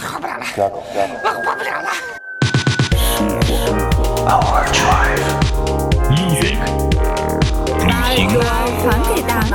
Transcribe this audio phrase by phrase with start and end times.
[0.00, 0.44] 活不了了，
[1.22, 1.88] 我活不了了。
[6.10, 6.58] Music，
[7.86, 8.36] 把 AI
[8.82, 8.84] 传
[9.14, 9.54] 给大脑。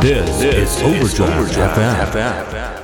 [0.00, 1.48] This is Overdrive
[2.10, 2.79] FM。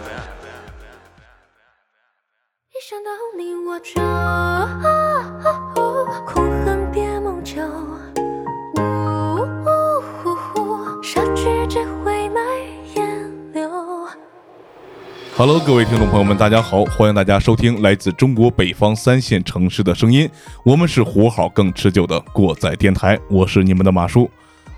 [15.49, 20.29] Hello，各位听众朋友们，大家好，欢迎大家收听来自中国北方三线城市的声音，
[20.65, 24.29] 我们是活好更持久的过载电台，我是你们的马叔。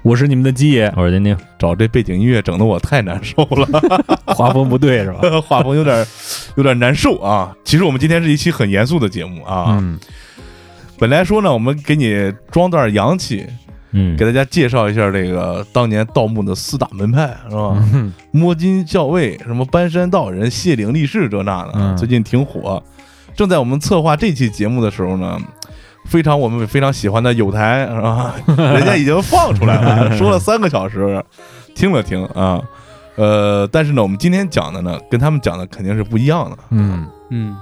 [0.02, 3.66] 我是你们的鸡爷，我是丁丁，找这背景音乐整得我太难受了，
[4.36, 5.20] 画风不对是吧？
[5.40, 6.06] 画风有点
[6.56, 7.56] 有点难受啊。
[7.64, 9.98] 其实我们今天是一期很严肃的节目啊，嗯
[10.98, 13.46] 本来说呢，我们给你装段洋气，
[13.92, 17.74] 嗯给大家介绍一下这个当年盗墓的四大门派是吧？
[17.94, 22.82] 嗯摸金校尉、什么搬山道人、谢岭力士这那的，嗯最近挺火。
[23.34, 25.38] 正在我们策划这期节目的时候呢，
[26.06, 28.34] 非常我们非常喜欢的有台是吧？
[28.56, 31.24] 人家已经放出来了，说了三个小时，
[31.74, 32.60] 听了听啊。
[33.16, 36.56] 呃，但是呢，我们今天讲的呢，跟他们讲的肯定是不一样的。
[36.70, 37.56] 嗯嗯，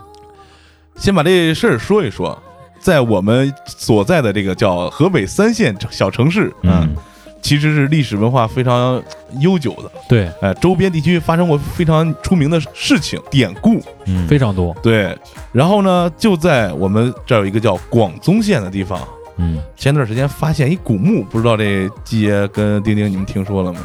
[0.96, 2.38] 先把这事儿说一说，
[2.80, 6.94] 在我们所在的这个叫河北三线小城市，嗯，
[7.42, 9.02] 其实是历史文化非常
[9.40, 15.16] 悠久的，对，呃，周边地区发生过非常出名的事情典故，嗯非常多，对。
[15.52, 19.00] 然后呢，就在我们这儿有一个叫广宗县的地方，
[19.36, 23.78] 嗯，前段时间发现一古墓，不知道这季爷跟丁丁你们听说了没？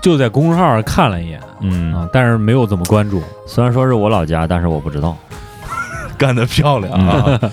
[0.00, 3.22] 就在公众号上看了一眼嗯，啊，但是没有怎么关注。
[3.46, 5.16] 虽然说是我老家，但是我不知道。
[6.18, 7.40] 干得漂亮啊！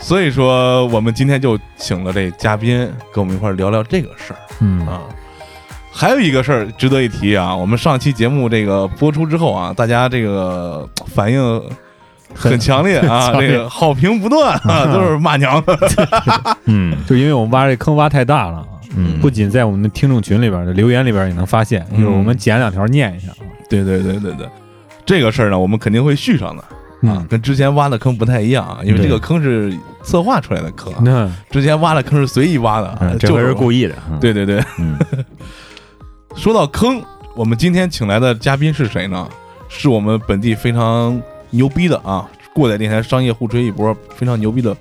[0.00, 4.38] 所以说，我们今天就请了这嘉宾跟我们一块儿聊聊这个事儿。
[4.60, 5.02] 嗯啊。
[5.92, 11.62] 还有一个事儿值得一提啊，我们上期节目这个播出之后啊，大家这个反应
[12.34, 15.78] 很强烈啊， 烈这个好评不断啊， 都是骂娘的。
[16.64, 23.42] 嗯就因为我们挖这坑挖太大了啊，嗯不仅在我们的听众群里边的留言里边也能发现，嗯就是我们剪两条念一下啊。
[23.68, 24.48] 对对对对对，
[25.04, 26.64] 这个事儿呢，我们肯定会续上的
[27.02, 33.86] 啊嗯，跟之前挖的坑不太一样啊，因为这个坑是策划出来的坑，那之前挖的坑是随意挖的这回是故意。
[33.86, 33.94] 的。
[34.10, 34.98] 嗯，对对对，嗯
[36.36, 37.02] 说到坑，
[37.34, 39.28] 我们今天请来的嘉宾是谁呢？
[39.68, 44.76] 是我们本地非常牛逼的啊，过载电台商业互吹一波，非常牛逼的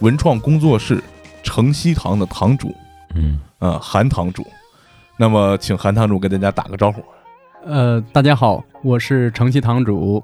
[0.00, 1.02] 文创工作室
[1.42, 2.74] 城西堂的堂主，
[3.14, 4.46] 嗯呃，韩堂主。
[5.16, 7.02] 那么，请韩堂主给大家打个招呼。
[7.64, 10.22] 呃，大家好，我是城西堂主。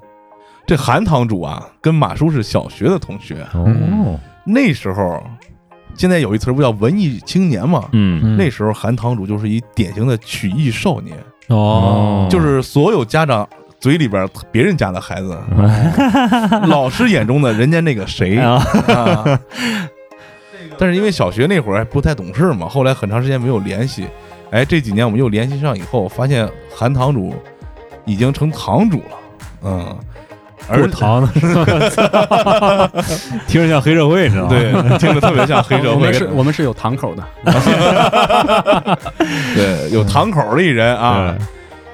[0.71, 5.21] 这韩堂主啊，跟马叔是小学的同学，哦那时候，
[5.95, 7.89] 现在有一词不叫文艺青年嘛？
[7.91, 11.17] 嗯嗯那时候韩堂主就是一典型的曲艺少年，
[11.49, 13.45] 哦，就是所有家长
[13.81, 18.39] 嘴里边别人家的孩子， 嗯老师眼中的人家那个谁。
[20.77, 24.07] 但是因为小学那会儿还不太懂事嘛，后来很长时间没有联系。
[24.51, 27.35] 哎，这几年我们又联系上以后，发现韩堂主
[28.05, 29.17] 已经成堂主了，
[29.65, 29.95] 嗯，
[30.67, 31.27] 而过堂的，
[33.47, 34.49] 听着像黑社会，你知道吗？
[34.49, 37.23] 对，听着特别像黑社会我们，是我们是有堂口的。
[39.55, 41.35] 对，有堂口的一人啊。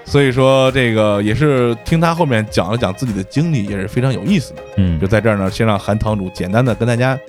[0.06, 4.62] 所以说，这个也是听他后面讲了讲自己的经历，也是非常有意思的。
[4.78, 7.20] 嗯就在这儿呢，先让韩堂主简单的跟大家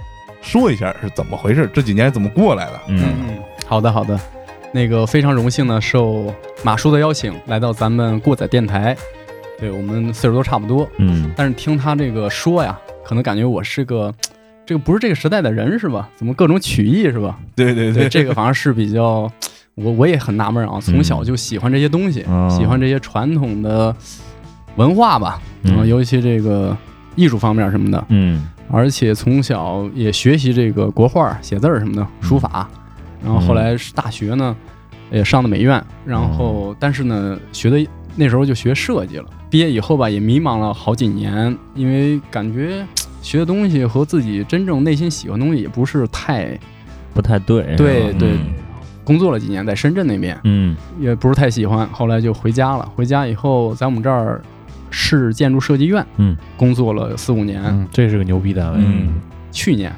[0.41, 2.81] 说一下是怎么回事，这几年是怎么过来的。
[2.87, 4.17] 嗯嗯，好的好的。
[4.71, 6.33] 那个非常荣幸呢，受
[6.63, 8.97] 马叔的邀请来到咱们过载电台。
[9.59, 11.31] 对我们岁数都差不多，嗯。
[11.37, 14.15] 但是听他这个说呀，可能感觉我是个
[14.65, 16.09] 这个不是这个时代的人是吧？
[16.15, 17.39] 怎么各种曲艺是吧？
[17.57, 19.31] 对对对，这个反而是比较，
[19.75, 22.49] 我我也很纳闷啊，从小就喜欢这些东西，哦。
[22.51, 23.95] 喜欢这些传统的
[24.77, 25.87] 文化吧，嗯。
[25.89, 26.77] 尤其这个
[27.17, 28.49] 艺术方面什么的，嗯。
[28.71, 32.69] 而且从小也学习这个国画、写字儿什么的，书法，
[33.25, 34.55] 然后后来是大学呢，
[35.11, 37.79] 也上的美院，然后但是呢，学的
[38.19, 42.85] 那时候就学设计了，毕业以后吧，也迷茫了好几年，因为感觉
[43.23, 46.59] 学的东西和自己真正内心喜欢的东西也不是太
[47.15, 47.77] 不太对。
[47.77, 48.55] 对对嗯
[49.05, 52.87] 工作了几年，在深圳那边嗯也不是太喜欢，后来就回家了。
[52.95, 54.43] 回家以后，在我们这儿
[54.91, 57.63] 市建筑设计院嗯工作了四五年。
[57.65, 58.79] 嗯，这是个牛逼单位。
[58.79, 59.15] 嗯
[59.51, 59.91] 去年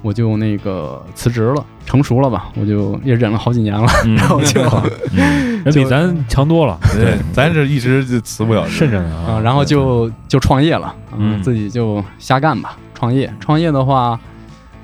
[0.00, 4.62] 我就那个辞职了，成熟了吧，我就也忍了好几年了，嗯 然后就
[5.12, 9.40] 嗯 人比咱强多了，对，咱这一直就辞不了职慎着呢啊，啊。
[9.40, 13.28] 然后就就创业了，嗯自己就瞎干吧，创业。
[13.40, 14.16] 创业的话，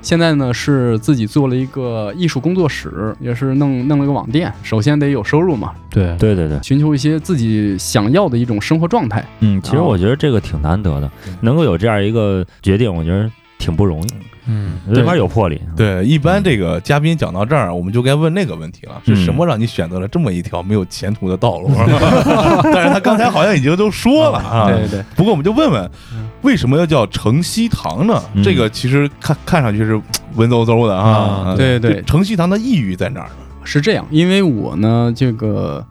[0.01, 4.51] 现在呢是自己做了一个艺术工作室，也是弄弄了个网店。
[4.61, 9.23] 首先得有收入嘛，对，对对对，寻求一些自己想要的一种生活状态。
[9.39, 11.09] 嗯，其实我觉得这个挺难得的，
[11.39, 14.07] 能够有这样一个决定，我觉得挺不容易，
[14.47, 15.59] 嗯，这边有魄力。
[15.75, 21.69] 对，一般这个嘉宾讲到这儿，我们就该问那个问题了：是什么让你选择了这么一条没有前途的道路？
[22.63, 24.67] 但是他刚才好像已经都说了啊。
[24.69, 25.83] 对对对，不过我们就问问
[26.13, 28.21] 嗯，为什么要叫城西堂呢？
[28.35, 29.99] 嗯这个其实看看上去是
[30.35, 31.09] 文绉绉的啊
[31.47, 31.55] 啊。
[31.55, 33.35] 对对对城西堂的意义在哪儿呢？
[33.63, 35.85] 是这样，因为我呢，这个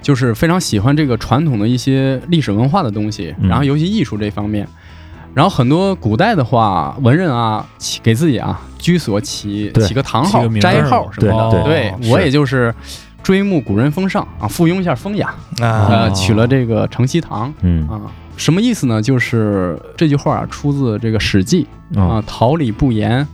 [0.00, 4.68] 就是非常喜欢这个传统的一些历史文化的东西，嗯然后尤其艺术这方面。
[5.36, 11.62] 然后很多古代的话，文人啊，起给自己啊居所起起个堂号斋号什么的。
[11.62, 12.74] 对我也就是
[13.22, 15.28] 追慕古人风尚啊，附庸一下风雅，
[15.60, 18.00] 啊呃，取了这个城西堂嗯啊。
[18.38, 19.02] 什么意思呢？
[19.02, 21.66] 就是这句话啊，出自这个《史记》
[22.00, 23.28] 啊啊，，“桃李不言，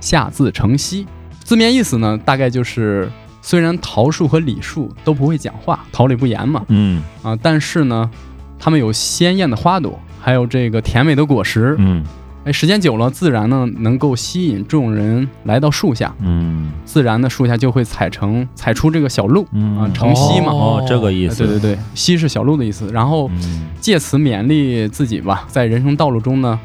[0.00, 1.06] 下自成蹊”。
[1.44, 3.08] 字面意思呢，大概就是
[3.42, 8.10] 虽然桃树和李树都不会讲话，桃李不言嘛，嗯啊，但是呢，
[8.58, 11.76] 它们有鲜艳的花朵，还有这个甜美的果实。
[11.78, 12.02] 嗯
[12.46, 19.46] 哎，时间久了，自然呢能够吸引众人来到树下，嗯自然呢树下就会采成采出这个小路。
[19.52, 22.88] 嗯啊成溪嘛哦，这个意哎思，对对对，溪是小路的意思。
[22.92, 26.58] 然后嗯借此勉励自己吧，在人生道路中呢，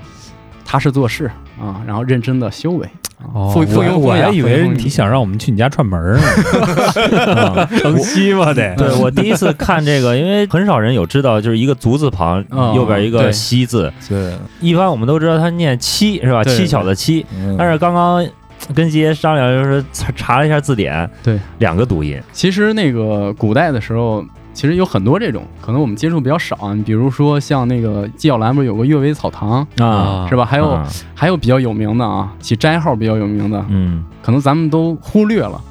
[0.65, 2.85] 踏实做事啊，然后认真的修为。
[3.33, 13.91] 哦，附附庸我我风雅还以为你想让我们去你家串门呢， 城西嘛得，对我第一次看这个，因为很少人有知道，就是一个足字旁，哦右边一个西字。
[14.07, 16.43] 对，一般我们都知道它念七是吧？
[16.43, 18.25] 七巧的蹊，嗯但是刚刚
[18.73, 22.21] 跟杰商量，就是查查了一下字典，对，两个读音。
[22.31, 26.73] 其实那个古代的时候，其实有很多这种，可能我们接触比较少啊。
[26.73, 30.45] 你比如说像那个纪晓岚不是有个阅微草堂，啊，是吧？
[30.45, 35.61] 还有、啊还有比较有名的啊，起斋号比较有名的，嗯，可能咱们都忽略了。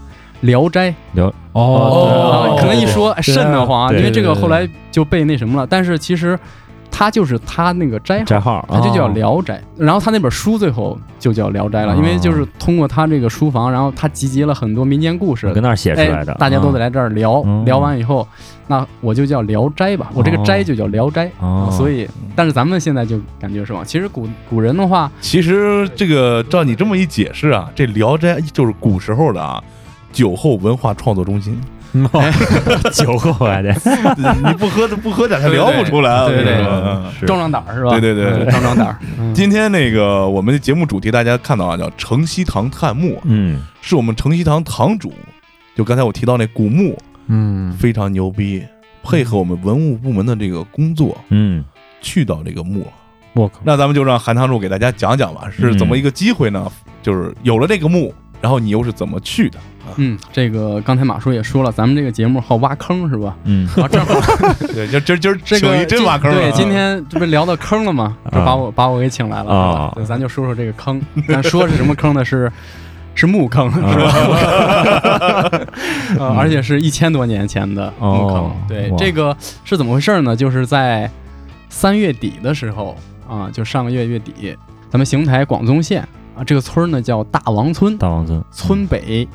[0.46, 5.66] 《聊斋》聊哦啊，可能一说哎瘆得慌啊，因为这个后来就被那什么了。
[5.66, 6.38] 但是其实
[6.99, 9.12] 它就是他那个斋号，斋号，他就叫《哦。
[9.15, 18.27] 聊斋》，然后他那本书最后就叫《聊斋》了，因为就是通过他这个书房，然后他集结了很多民间故事，跟那儿写出来的，哎，大家都得啊来这儿聊，嗯聊完以后，
[18.67, 21.31] 那我就叫《聊斋》吧，我这个哦斋就叫《聊斋》
[21.71, 23.85] 所以，但是咱们现在就感觉是吧？
[23.85, 29.62] 其实古古人的话，其实这个照你这么一解释啊，这《聊斋》就是古时候的啊
[30.12, 31.61] 酒后文化创作中心。
[32.93, 33.73] 酒后来的
[34.45, 36.27] 你不喝不喝点，他聊不出来。
[36.27, 36.55] 对对
[37.27, 37.91] 壮壮胆儿是吧？
[37.91, 38.99] 对对对壮壮胆儿。
[39.19, 45.12] 嗯 今天那个我们的节目主题，大家看到啊，叫城西堂探墓，嗯是我们城西堂堂主，
[45.77, 46.97] 就刚才我提到那古墓
[47.27, 48.62] 嗯，非常牛逼，
[49.03, 51.65] 配合我们文物部门的这个工作，嗯
[52.00, 52.87] 去到这个墓。
[53.35, 56.71] 我靠，那咱们就让韩堂主给大家讲讲吧，是怎么一个机会呢？
[57.03, 59.58] 就是有了这个墓，然后你又是怎么去的？
[59.96, 63.35] 嗯，这个刚才马叔也说了，咱们这个节目好挖坑是吧？
[63.44, 64.14] 嗯啊，正好
[64.75, 68.14] 对，就今儿今儿这个真挖坑对，啊今天这不是聊到坑了吗？
[68.31, 71.00] 就把我把我给请来了，啊对，咱就说说这个坑。
[71.26, 72.23] 咱说是什么坑呢？
[72.23, 72.52] 是
[73.14, 74.12] 是墓坑，是吧？
[76.19, 78.52] 呃 而且是一千多年前的墓坑哦。
[78.69, 80.37] 对，这个是怎么回事呢？
[80.37, 81.11] 就是在
[81.70, 82.94] 三月底的时候
[83.26, 84.55] 啊，就上个月月底，
[84.90, 86.06] 咱们邢台广宗县
[86.38, 89.26] 啊，这个村儿呢叫大王村，大王村村北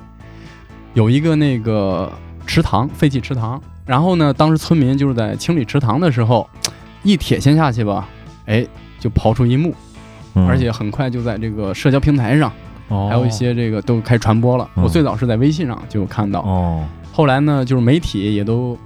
[0.94, 2.10] 有一个那个
[2.48, 3.62] 池塘，废弃池塘。
[3.86, 6.50] 然后呢，当时村民就是在清理池塘的时候，
[7.04, 8.08] 一铁锨下去吧，
[8.46, 8.66] 哎，
[8.98, 9.76] 就刨出一墓，
[10.36, 12.50] 嗯而且很快就在这个社交平台上，
[12.88, 14.70] 哦还有一些这个都开始传播了。
[14.76, 18.78] 嗯我最早是在微信上就有看到，哦后来呢，就是媒体也都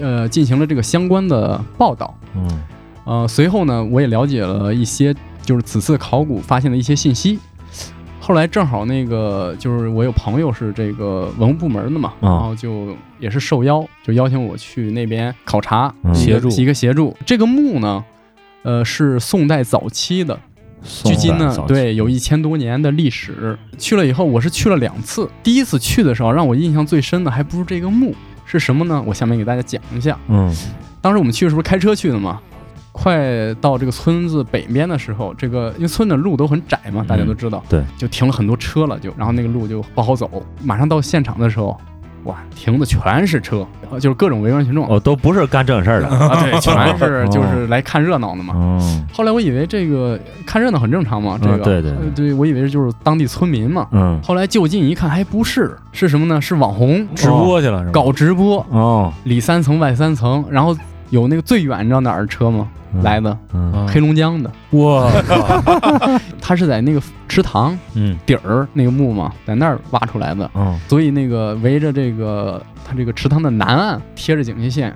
[0.00, 2.14] 呃进行了这个相关的报道。
[2.36, 2.62] 嗯
[3.04, 5.12] 呃，随后呢，我也了解了一些
[5.42, 7.40] 就是此次考古发现的一些信息。
[8.28, 17.16] 后来正好那个就是我有朋友是这个文物部门的嘛，啊然后就也是受邀，就邀请我去那边考察，嗯协助一个协助。
[17.24, 18.04] 这个墓呢，
[18.64, 20.38] 呃，是宋代早期的，
[20.82, 23.58] 距今呢，对，有一千多年的历史。
[23.78, 25.26] 去了以后，我是去了两次。
[25.42, 29.02] 第一次去的时候，让我印象最深的还不是这个墓，是什么呢？
[29.06, 30.18] 我下面给大家讲一下。
[30.28, 30.54] 嗯
[31.00, 32.40] 当时我们去的时候开车去的嘛，
[32.92, 40.30] 快到这个村子北边的时候，这个因为村的路都很窄嘛，大家都知道，对，就停了很多车了，就然后那个路就不好走。
[40.62, 41.78] 马上到现场的时候，
[42.24, 48.54] 哇，停的全是车，呃就是各种围观群众、哦都不是干正事儿的啊，对， 全是就是来看热闹的嘛。
[48.54, 53.86] 哦后来我以为这个看热闹很正常嘛，这个、嗯对对对呃对我以为就是当地村民嘛。
[53.92, 56.40] 嗯后来就近一看，还不是，是什么呢？
[56.40, 57.92] 是网红直播去了是吧？
[57.92, 60.76] 搞直播，哦里三层外三层，然后
[61.10, 62.68] 有那个最远，你知道哪儿的车吗？
[62.94, 63.02] 嗯。
[63.02, 63.36] 来的。
[63.52, 63.86] 嗯。
[63.88, 68.16] 黑龙江的，我靠， 他是在那个池塘嗯。
[68.26, 70.78] 底儿那个墓嘛，在那儿挖出来的，嗯。
[70.88, 74.94] 所以那个围着这个他这个池塘的南岸贴着警戒线，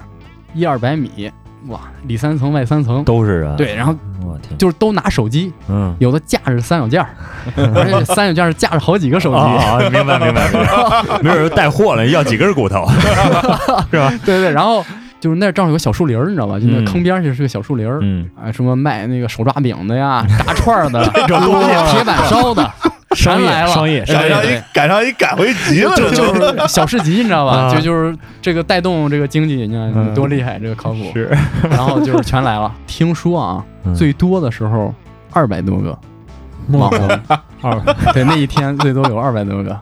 [0.54, 1.31] 一二百米，
[1.69, 7.14] 哇，里三层外三层，都是人，对，然后我天，就是都拿手机，嗯，有的架着三脚架儿，
[7.76, 9.38] 而且三脚架是架着好几个手机。
[9.38, 11.02] 啊，明白明白，明白。
[11.23, 12.87] 没准儿带货了，要几根骨头，
[13.90, 14.11] 是吧？
[14.25, 14.85] 对对，然后
[15.23, 16.59] 就是那儿正好有个小树林儿，你知道吧？
[16.59, 21.00] 就那坑边儿就是个小树林儿，嗯，啊，什么卖那个手抓饼的呀、 炸串儿的、
[21.93, 22.69] 铁板烧的，
[23.14, 23.69] 全来了。
[23.69, 27.52] 商业对赶上对一赶上一赶回集了，就这就是小市集，你知道吧？
[27.55, 31.12] 啊就就是这个带动这个经济，你看嗯多厉害，这个考古。
[31.12, 31.31] 是，
[31.71, 32.75] 然后就是全来了。
[32.88, 34.93] 听说啊，嗯最多的时候
[35.33, 35.97] 二百多个
[36.71, 37.09] 网红，
[37.62, 37.81] 二
[38.12, 39.79] 对那一天最多有二百多个。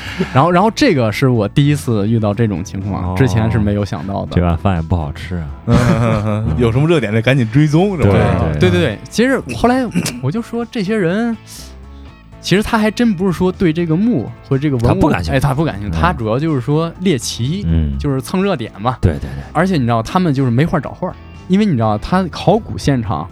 [0.32, 3.14] 然后，然后这个是我第一次遇到这种情况，哦。
[3.16, 4.32] 之前是没有想到的。
[4.36, 8.10] 这碗饭也不好吃啊， 有什么热点，得赶紧追踪，是吧？
[8.58, 9.84] 对对对对，其实后来
[10.22, 11.36] 我就说，这些人
[12.40, 15.36] 其实他还真不是说对这个墓或者这个文物他不感兴趣。
[15.36, 16.00] 哎，他不感兴趣，嗯。
[16.00, 18.96] 他主要就是说猎奇，嗯，就是蹭热点嘛。
[19.00, 21.12] 对对对，而且你知道，他们就是没话找话，
[21.48, 23.28] 因为你知道，他考古现场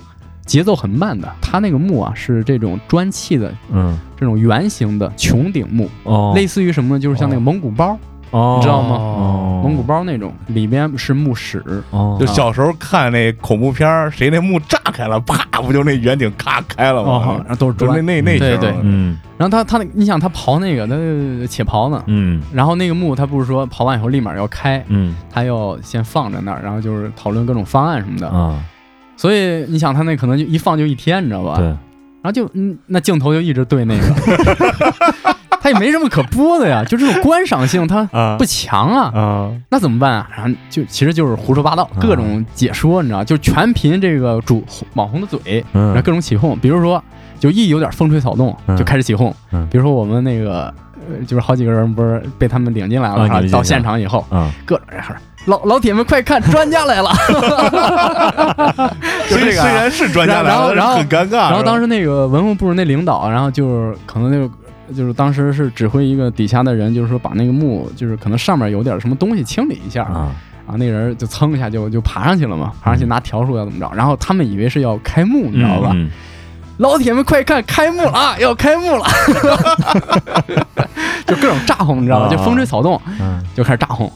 [0.51, 6.99] 节奏很慢的，他那个墓啊是这种砖砌的嗯，这种圆形的穹顶墓，哦，类似于什么呢？
[6.99, 7.97] 就是像那个蒙古包，
[8.33, 8.97] 哦，你知道吗？
[8.97, 11.63] 哦，蒙古包那种，里边是墓室。
[11.91, 17.45] 哦，就小时候看那恐怖片儿，谁那墓炸开了，啪，不就那圆顶咔开了哦，吗？
[17.47, 17.51] 然？
[17.51, 17.95] 后都是砖。
[17.95, 18.75] 那，那那型对对。
[18.83, 19.17] 嗯。
[19.39, 22.43] 然后他他，你想他刨那个，他且刨呢，嗯。
[22.53, 25.15] 然后那个墓他不是说刨完以后立马要开，嗯。
[25.31, 28.29] 他要先放在那儿，然后就是讨论各种方案什么的。
[28.29, 28.61] 啊，
[29.21, 31.57] 所以你想他那可能就一放就一天，你知道吧？
[31.59, 31.77] 对，然
[32.25, 34.15] 后就嗯，那镜头就一直对那个，
[35.61, 38.37] 他也没什么可播的呀，就这种观赏性它啊。
[38.39, 40.27] 不强啊，啊，那怎么办啊？
[40.35, 42.01] 然后就其实就是胡说八道，啊。
[42.01, 47.05] 各种解说，你知道，就全凭这个主网红的嘴，然后嗯各种起哄，比如说
[47.39, 48.77] 就一有点风吹草动嗯。
[48.79, 49.69] 就开始起哄，嗯。
[49.71, 50.73] 比如说我们那个。
[51.09, 53.37] 呃，就是好几个人不是被他们领进来了，是吧？
[53.37, 57.11] 啊你们进去到现场以后，嗯，各种人喊老老铁们快看，专家来了，
[59.29, 61.51] 就虽这个啊虽然是专家来了，然后然后很尴尬。
[61.51, 64.49] 然后当时时那个文物部那领导，然后就是可能那个
[64.95, 70.31] 就是当时是指挥一个底下的人，就是说把那个墓，就是可能上面有点什么东西清理一下，啊，
[70.67, 75.91] 然后那个人就蹭一下就就爬上去了嘛，爬上去拿笤帚要怎么着，然后他们以为是要开幕，你知道吧？
[75.95, 76.11] 嗯？
[76.79, 79.05] 老铁们快看，开幕了啊，要开幕了，
[81.27, 82.29] 就各种炸哄，你知道吧？
[82.31, 84.11] 就风吹草动嗯，就开始炸哄，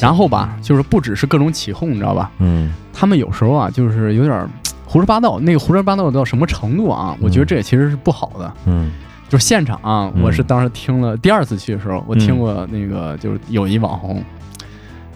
[0.00, 2.30] 然后吧，就是不只是各种起哄，你知道吧？
[2.38, 2.72] 嗯。
[2.92, 4.48] 他们有时候啊，就是有点
[4.84, 7.16] 胡说八道，那个胡说八道到什么程度啊？
[7.20, 8.52] 我觉得这也其实是不好的。
[8.66, 8.92] 嗯。
[9.28, 10.22] 就是现场啊，嗯。
[10.22, 14.22] 我是当时听了第二次去的时候，我听过那个就是有一网红，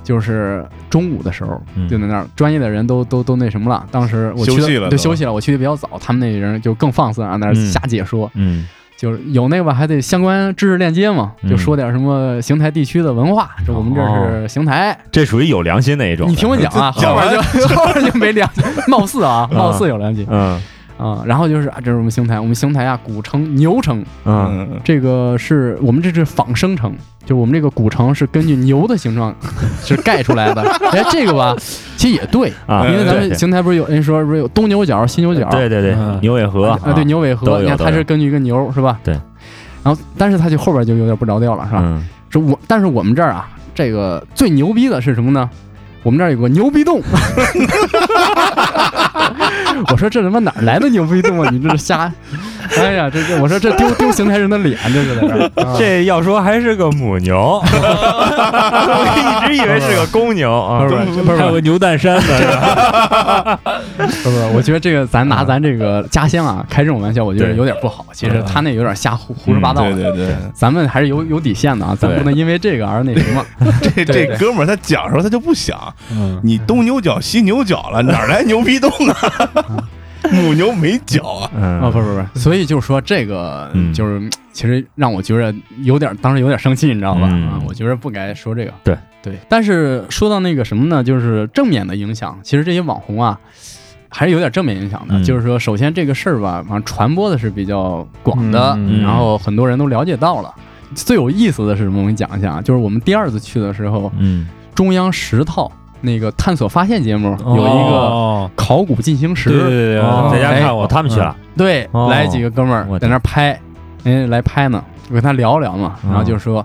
[0.02, 1.88] 就是中午的时候嗯。
[1.88, 3.86] 就在那儿，专业的人都都都那什么了。
[3.90, 4.84] 当时我去休息了都。
[4.84, 8.66] 的对休息了，我去的比较早，他们那人就更放肆啊，那瞎解说，嗯
[8.98, 11.50] 就是有那个吧，还得相关知识链接嘛，嗯。
[11.50, 16.28] 就说点什么邢台地区的文化，这我们这是邢台，这属于有良心那一种。
[16.28, 20.26] 你听我讲啊， 后边就后 边就没良心，貌似啊，貌似有良心。
[20.28, 20.60] 嗯
[20.98, 21.22] 啊。
[21.24, 26.92] 然后就是啊，这是我们邢台，我们邢台啊，古城牛城，嗯嗯，这个是我们这是仿生城，
[27.24, 29.34] 就我们这个古城是根据牛的形状
[29.82, 30.62] 是盖出来的。
[30.92, 31.56] 哎，这个吧，
[31.96, 38.98] 其实也对，啊，因为咱们邢台不是有人说不是有东牛角、西牛角，对对对嗯牛尾河啊，对，牛尾河，你看它是根据一个牛是吧？
[39.04, 39.14] 对。
[39.84, 41.80] 然后，但是它就后边就有点不着调了，是吧？
[41.82, 45.48] 嗯说我，但是我们这儿啊，这个最牛逼的是什么呢？
[46.02, 47.02] 我们这儿有个牛逼洞。
[49.90, 51.48] 我说这他妈哪儿来的牛逼洞啊？
[51.52, 52.12] 你这是瞎！
[52.76, 63.58] 哎呀，这这，我说这丢 丢邢台人的脸，这是在这 这要说还是个母牛，我一直以为是个公牛啊不是不是还有个牛蛋山的，是吧
[64.22, 68.06] 不是不，我觉得这个咱拿咱这个家乡啊开这种玩笑，我觉得有点不好。
[68.12, 69.82] 其实他那有点瞎胡胡说八道。
[69.82, 73.44] 对对对，咱们还是有有底线的啊，咱不能因为这个而那什么。
[73.94, 75.76] 这这哥们儿他讲的时候他就不想，
[76.12, 79.86] 嗯，你东牛角西牛角了，哪儿来牛逼洞啊？
[80.32, 87.28] 母牛没角啊，嗯啊，不是不是，不，所以就是说这个嗯就是其实让我觉得有点，当时有点生气，你知道吧？
[87.32, 88.72] 嗯啊，我觉得不该说这个。
[88.82, 93.38] 对对，但是说到那个什么呢，就是正面的影响，其实这些网红啊。
[94.08, 95.24] 还是有点正面影响的，嗯。
[95.24, 100.54] 就是说，首先这个事儿吧，反正传播的是比较广的，然后很多人都了解到了。
[100.94, 102.00] 最有意思的是什么？
[102.00, 104.48] 我给你讲一下啊，就是我们第二次去的时候，嗯。
[104.74, 108.50] 中央十套那个探索发现节目有一个哦。
[108.54, 112.08] 考古进行时，对对对在家哎看我他们去了，对，哦。
[112.08, 113.60] 来几个哥们儿我在那拍，
[114.04, 116.64] 哎来拍呢，我跟他聊聊嘛，然后就说，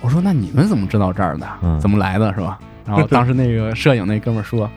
[0.00, 1.46] 我说那你们怎么知道这儿的？
[1.62, 1.78] 嗯。
[1.78, 2.58] 怎么来的是吧？
[2.84, 4.68] 然后当时那个摄影那哥们儿说，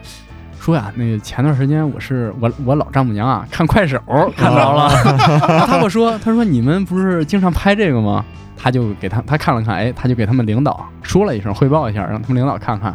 [0.64, 4.00] 说呀，那个前段时间我是我我老丈母娘啊，看快手
[4.34, 4.88] 看着了，
[5.66, 8.24] 他跟我说，他说你们不是经常拍这个吗？
[8.56, 12.94] 他就给他他看了看，哎，他就给他们领导说了一声，汇报一下，让他们领导看看，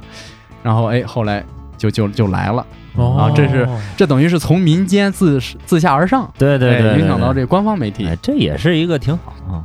[0.64, 1.46] 然后哎，后来
[1.78, 2.66] 就就就来了，
[2.98, 9.62] 啊这是这等于是从民间自自下而上，对对对，哎影响到这，这官方媒体哎，，这也是一个挺好啊。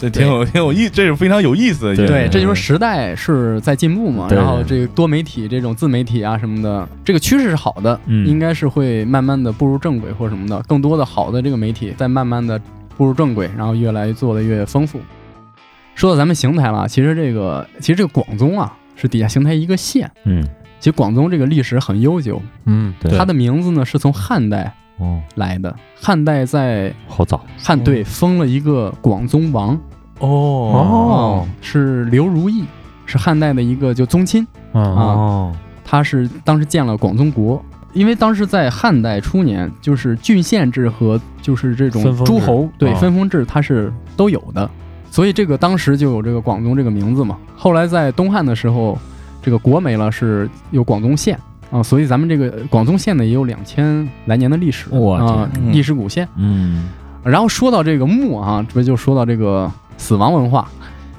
[0.00, 2.06] 这挺有挺有意，这是非常有意思的一。
[2.06, 12.60] 对，这就是时代是在进步嘛，然后这个多媒体这种自媒体啊什么的，这个趋势是好的，嗯应该是会慢慢的步入正轨或什么的，更多的好的这个媒体在慢慢的
[12.96, 15.00] 步入正轨，然后越来越做的越丰富。
[15.94, 20.42] 说到咱们邢台了，其实这个其实这个广宗啊是底下邢台一个县，嗯，
[20.78, 27.40] 其实广宗这个历史很悠久，嗯，对它的名字呢是从汉代哦，来的，汉代在好早。
[27.58, 29.74] 汉对封了一个广宗王，
[30.18, 30.28] 哦。
[30.28, 31.48] 哦。
[31.60, 32.64] 是刘如意，
[33.06, 34.46] 是汉代的一个就宗亲。
[34.72, 35.52] 啊，哦，
[35.84, 37.60] 他是当时建了广宗国，
[37.92, 44.70] 因为当时在汉代初年，就是郡县制和就是这种诸侯对啊分封制，它是都有的，
[45.10, 47.36] 所以这个当时就有这个广宗这个名字嘛。
[47.56, 48.98] 后来在东汉的时候，
[49.42, 51.38] 这个国没了，是有广宗县
[51.70, 56.26] 啊，所以咱们这个广宗县呢也有两千来年的历史哇啊，历史古县。
[56.36, 56.88] 嗯
[57.22, 60.66] 然后说到这个墓啊，这不就说到这个死亡文化。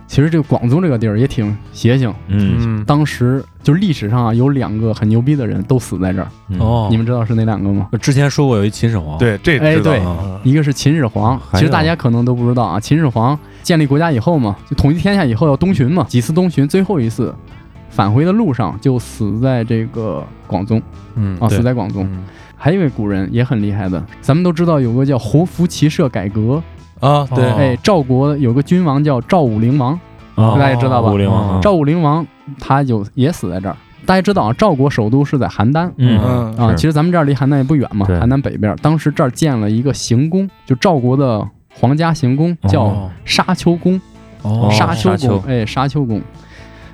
[0.07, 7.87] 其实这个广宗这个地儿也挺邪性，嗯嗯，当时就历史上啊有两个很牛逼的人都死在这儿，嗯哦，你们知道是哪两个吗？
[8.01, 10.01] 之前说过有一秦始皇，，对，这哎对
[10.43, 12.77] 一个是秦始皇，其实大家可能都不知道啊。
[12.77, 17.33] 秦始皇建立国家以后嘛，就统一天下以后要东巡嘛，几次东巡，最后一次
[17.91, 20.81] 返回的路上就死在这个广宗
[21.15, 22.05] 嗯啊，死在广宗。
[22.05, 22.23] 嗯
[22.63, 26.61] 还有一位古人也很厉害的，咱们都知道有个叫胡服骑射改革，
[26.99, 29.99] 啊，对哦哎，赵国有个君王叫赵武灵王，
[30.35, 32.23] 哦大家知道吧武灵王，赵武灵王
[32.59, 33.75] 他就也死在这儿。
[34.05, 38.75] 大家知道啊，赵国首都是在邯郸，嗯嗯啊，其实咱们这儿离邯郸也不远嘛，邯郸北边儿。
[38.75, 41.43] 当时这儿建了一个行宫，就赵国的
[41.73, 43.99] 皇家行宫，叫哦沙丘宫。
[44.43, 46.21] 哦沙丘沙丘宫，哎，沙丘宫。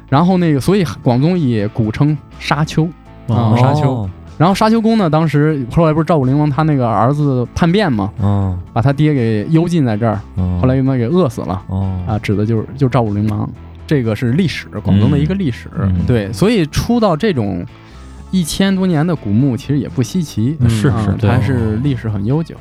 [0.09, 2.85] 然后那个，所以广宗也古称沙丘
[3.27, 4.09] 啊，哦沙丘。
[4.37, 13.49] 然后沙丘宫呢，当时后来不是赵武灵王他那个儿子叛变嘛，哦，把他爹给幽禁在这儿，哦后来又他给饿死了哦啊，指的就是就是赵武灵王。
[13.87, 15.69] 这个是历史，广东的一个历史。
[15.79, 17.65] 嗯对，所以出到这种
[18.31, 20.57] 一千多年的古墓，其实也不稀奇。
[20.59, 22.53] 嗯是啊是对它是历史很悠久。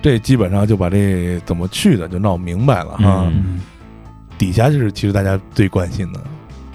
[0.00, 3.30] 这基本上就把这怎么去的就闹明白了哈。
[3.32, 3.60] 嗯
[4.38, 6.20] 底下就是其实大家最关心的，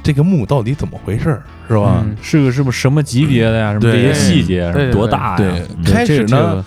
[0.07, 2.01] 这个墓到底怎么回事儿，是吧？
[2.01, 3.73] 嗯是个是不是什么级别的呀？
[3.73, 5.53] 什么这对些细节，多大呀？
[5.83, 6.65] 开始呢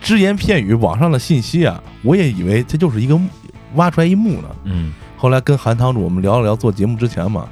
[0.00, 3.28] 只言片语，网上的信息啊，我也以为这就是一个墓
[3.76, 4.48] 挖出来一墓呢。
[4.64, 7.46] 嗯后来跟韩堂主我们聊了聊，做节目之前嘛，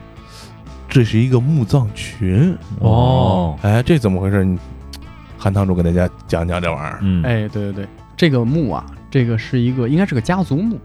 [0.89, 2.53] 这是一个墓葬群。
[2.81, 4.45] 哦哎，这怎么回事？
[4.45, 4.59] 你
[5.39, 6.99] 韩堂主给大家讲讲这玩意儿。
[7.03, 10.81] 嗯哎，对对对，这个墓啊，这个是一个应该是个家族墓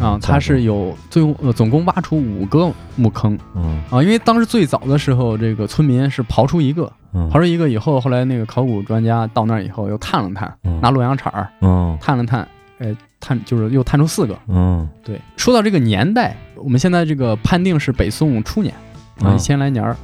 [0.00, 3.82] 啊，它是有最后呃总共挖出五个墓坑嗯。
[3.90, 7.30] 啊，因为当时最早的时候，这个村民是刨出一个，嗯。
[7.30, 10.80] 刨出一个以后，后来那个考古专家到那儿以后又探了探，嗯。
[10.80, 11.96] 拿洛阳铲儿嗯。
[12.00, 12.46] 探了探，
[12.78, 14.38] 哎，探就是又探出四个。
[14.48, 14.88] 嗯。
[15.04, 18.74] 对，说到这个年代，我们现在这个判定是北宋初年
[19.20, 19.34] 啊，嗯。
[19.34, 19.96] 一千来年儿，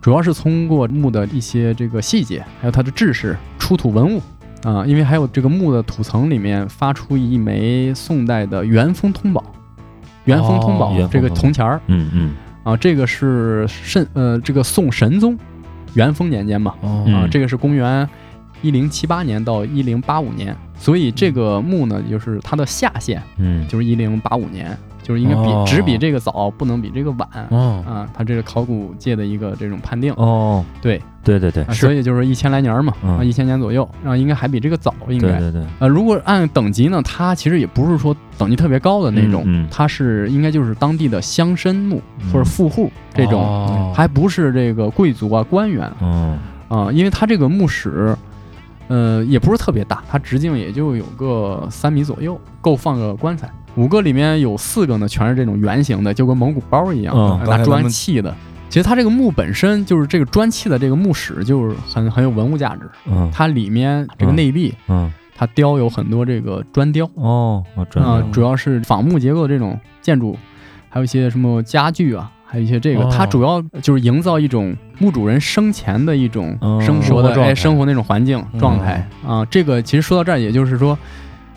[0.00, 4.20] 主要是通过墓的一些这个细节，还有它的制式、出土文物
[4.64, 9.44] 啊，因为还有这个墓的土层里面发出一枚宋代的元丰通宝，
[10.24, 12.34] 元丰通宝、哦这个铜钱儿嗯嗯。
[12.64, 15.38] 啊，这个是慎呃这个宋神宗
[15.92, 18.08] 元丰年间嘛哦啊，嗯这个是公元
[18.62, 23.68] 一零七八年到一零八五年，所以这个墓呢，就是它的下限嗯。
[23.68, 25.64] 就是一零八五年，就是应该比、哦。
[25.68, 27.84] 只比这个早，不能比这个晚、哦。
[27.86, 28.08] 啊。
[28.12, 33.18] 它这是考古界的一个这种判定，哦，对，对对对啊，所以就是一千来年嘛，嗯。
[33.18, 35.28] 啊，一千年左右，然后应该还比这个早，应该。
[35.38, 39.68] 对对对，呃，如果按等级呢，它其实也不是说等级特别高的那种，嗯嗯。
[39.70, 42.32] 它是应该就是当地的乡绅墓嗯。
[42.32, 46.38] 或者富户这种，哦还不是这个贵族啊官员嗯。
[46.68, 48.16] 啊，因为它这个墓室，
[48.88, 53.48] 呃，也不是特别大，它直径也就有个三米左右，够放个棺材。
[53.76, 58.34] 五个里面有四个呢，全是这种圆形的，就跟蒙古包一样，嗯拿砖砌的。
[58.68, 62.82] 其实它这个墓本身就是这个砖砌的这个墓室，就是很很有文物价值。
[63.06, 63.30] 嗯。
[63.32, 65.12] 它里面这个内壁，嗯。
[65.36, 67.08] 它雕有很多这个砖雕。
[67.14, 70.38] 哦，啊、道，主要是仿木结构的这种建筑，
[70.88, 73.10] 还有一些什么家具啊，还有一些这个，哦。
[73.12, 79.44] 它主要就是营造一种墓主人生前的一种哦生活的、生活那种环境状态、啊。
[79.46, 80.96] 这个其实说到这儿，也就是说，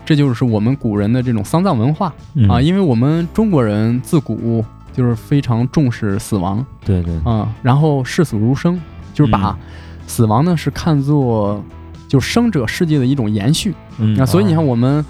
[0.08, 2.48] 这就是我们古人的这种丧葬文化嗯。
[2.48, 8.80] 啊，因为我们中国人自古就是非常重视死亡对对，啊，然后视死如生，
[9.12, 9.56] 就是把嗯。
[10.06, 11.62] 死亡呢是看作
[12.08, 13.74] 就生者世界的一种延续。
[13.98, 14.14] 嗯。
[14.16, 15.04] 那所以你看，我们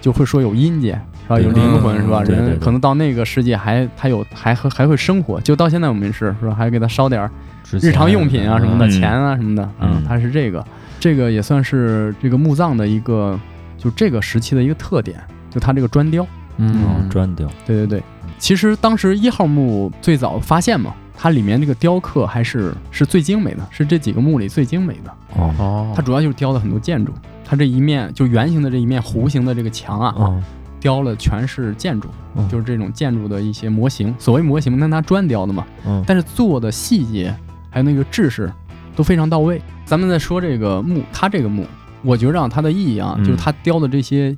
[0.00, 1.38] 就会说有阴间，是吧？
[1.38, 2.22] 有灵魂，是吧？
[2.22, 6.54] 人可能到那个世界还还有还还还会生活，就到现在我们是是吧？
[6.54, 7.30] 还给他烧点
[7.72, 8.90] 日常用品啊什么的，嗯。
[8.90, 10.02] 钱啊什么的，嗯。
[10.08, 10.64] 他是这个，
[10.98, 13.38] 这个也算是这个墓葬的一个，
[13.80, 15.18] 就这个时期的一个特点，
[15.50, 16.24] 就它这个砖雕。
[16.62, 18.02] 嗯哦砖雕，对对对，
[18.38, 25.10] 其实当时一号墓最早发现嘛，它里面这个雕刻还是是最精美的，是这几个墓里最精美的。
[25.36, 27.14] 哦哦它主要就是雕了很多建筑，
[27.46, 30.42] 它这一面就圆形的这一面弧形的这个墙啊，哦
[30.78, 34.14] 雕了全是建筑，嗯就是这种建筑的一些模型。
[34.18, 37.34] 所谓模型，那它砖雕的嘛，嗯但是做的细节
[37.70, 38.52] 还有那个制式
[38.94, 39.62] 都非常到位。
[39.86, 41.66] 咱们再说这个墓，它这个墓，
[42.02, 44.36] 我觉着啊它的意义啊，嗯就是它雕的这些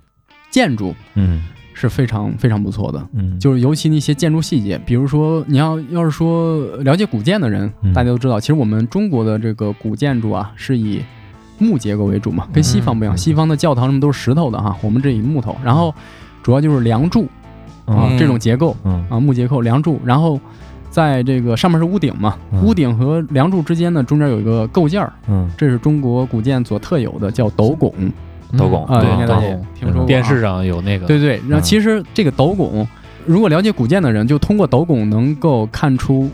[0.50, 1.42] 建筑嗯。
[1.74, 3.08] 是非常非常不错的。
[3.14, 7.92] 嗯，就是尤其那些建筑细节，比如说你要要是说了解古建的人，嗯。
[7.94, 11.00] 大家都知道，其实我们中国的这个古建筑啊是以
[11.58, 15.92] 木结构为主嘛，跟西方不一样，嗯西方的教堂什么都是石头的哈，我们这以木头，然后
[16.42, 17.24] 主要就是梁柱
[17.86, 19.04] 啊、嗯这种结构嗯。
[19.08, 20.38] 啊木结构梁柱，然后
[20.92, 22.62] 在这个上面是屋顶嘛，嗯。
[22.62, 25.50] 屋顶和梁柱之间呢中间有一个构件儿，嗯。
[25.56, 27.92] 这是中国古建所特有的叫斗拱。
[28.58, 30.06] 斗拱啊，对应该大家斗也听说过啊。
[30.06, 31.62] 电视上有那个，对对，然后嗯。
[31.62, 32.86] 其实这个斗拱，
[33.24, 36.28] 如果了解古建的人，就通过斗拱能够看出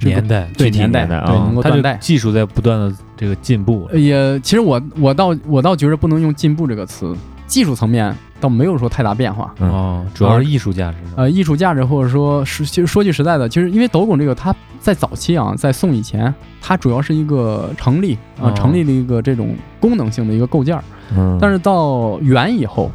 [0.00, 1.94] 年代，对具体年代对能够断代。
[1.94, 3.88] 技术在不断的这个进步。
[3.90, 8.14] 呃也其实我我倒我倒觉得不能用进步这个词，技术层面
[8.44, 9.54] 倒没有说太大变化。
[9.58, 10.98] 嗯哦，主要是艺术价值。
[11.16, 20.84] 呃，艺术价值或者说是，其实说句实在的，其实因为斗拱这个，它在早期啊，在宋以前，它主要是一个成立啊、哦成立的一个这种功能性的一个构件儿。
[21.16, 22.90] 嗯，但是到元以后，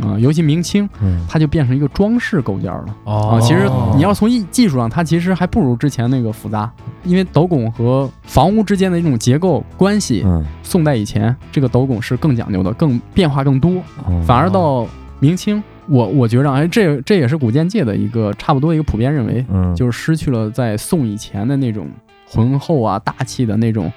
[0.00, 2.96] 啊、尤其明清，嗯它就变成一个装饰构件儿了。
[3.04, 6.72] 哦啊，其实你要从艺技术上，它其实还不如之前那个复杂，
[7.04, 14.86] 因为斗拱和房屋之间的一种结构关系，嗯宋代以前这个斗拱是更讲究的，更变化更多，嗯反而到
[15.20, 21.86] 明清，我我觉着，哎，这这也是古建界的一个差不多一个普遍认为，嗯就是失去了在宋以前的那种
[22.26, 23.92] 浑厚啊、大气的那种。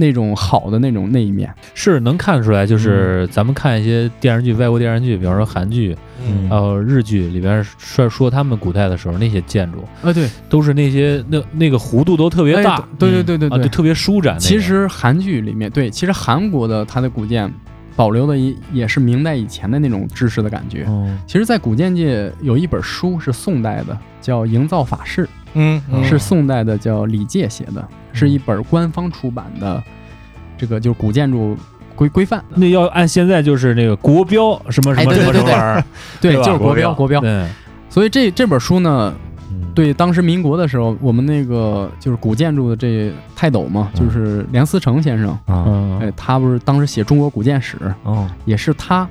[0.00, 6.48] 那种好的那种那一面，是能看出来，就是咱们看一些电视剧，外国电视剧，比方说韩剧，嗯。
[6.48, 12.76] 还有日剧里边说说他们古代的时候那些建筑，啊，对，都是那些那那个弧度都特别大。
[12.76, 14.36] 哎，对对对对啊，对就特别舒展。
[14.38, 17.52] 其实韩剧里面，对，其实韩国的它的古建
[17.94, 20.84] 保留的也也是明代以前的那种知识的感觉。
[20.88, 26.04] 嗯其实，在古建界有一本书是宋代的，叫《营造法式》，嗯嗯。
[26.04, 29.82] 是宋代的叫李诫写的，是一本官方出版的
[30.56, 31.56] 这个就是古建筑
[31.94, 32.42] 规规范。
[32.54, 35.84] 那要按现在就是那个国标什么什么什么什么哎对对对玩意儿，
[36.20, 37.20] 对，就是国标国标。
[37.20, 37.46] 对，
[37.88, 39.14] 所以这这本书呢，
[39.50, 39.66] 嗯。
[39.72, 45.38] 对当时民国的时候，我们那个就是古建筑的这泰斗嘛，就是梁思成先生，
[46.00, 48.28] 哎，他不是当时写《中国古建史》，哦。
[48.44, 49.08] 也是他，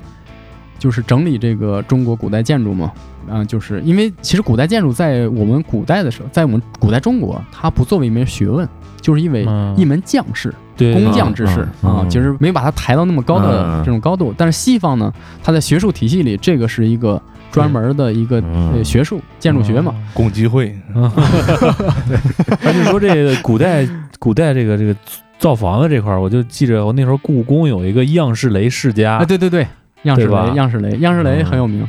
[0.80, 2.90] 就是整理这个中国古代建筑嘛。
[3.28, 8.68] 啊、就是因为其实古代建筑在我们古代的时候，在我们古代中国，它不作为一门学问，
[9.00, 9.72] 就是因为嗯。
[9.76, 10.92] 一门将士、对。
[10.94, 12.10] 工匠之事啊，嗯嗯。
[12.10, 13.84] 其实没把它抬到那么高的嗯。
[13.84, 14.34] 这种高度。
[14.36, 15.12] 但是西方呢，
[15.44, 18.42] 它在学术体系里，这个是一个专门的一个
[18.82, 19.94] 学术建筑学嘛。
[20.12, 20.76] 共济会，
[22.60, 23.86] 他就说这个古代
[24.18, 24.96] 古代这个这个
[25.38, 29.18] 造房子这块儿，我就记着我那时候故宫有一个样式雷世家。
[29.18, 29.64] 啊，，对对对，
[30.04, 31.44] 样式雷，样式雷，样式雷嗯。
[31.44, 31.86] 很有名。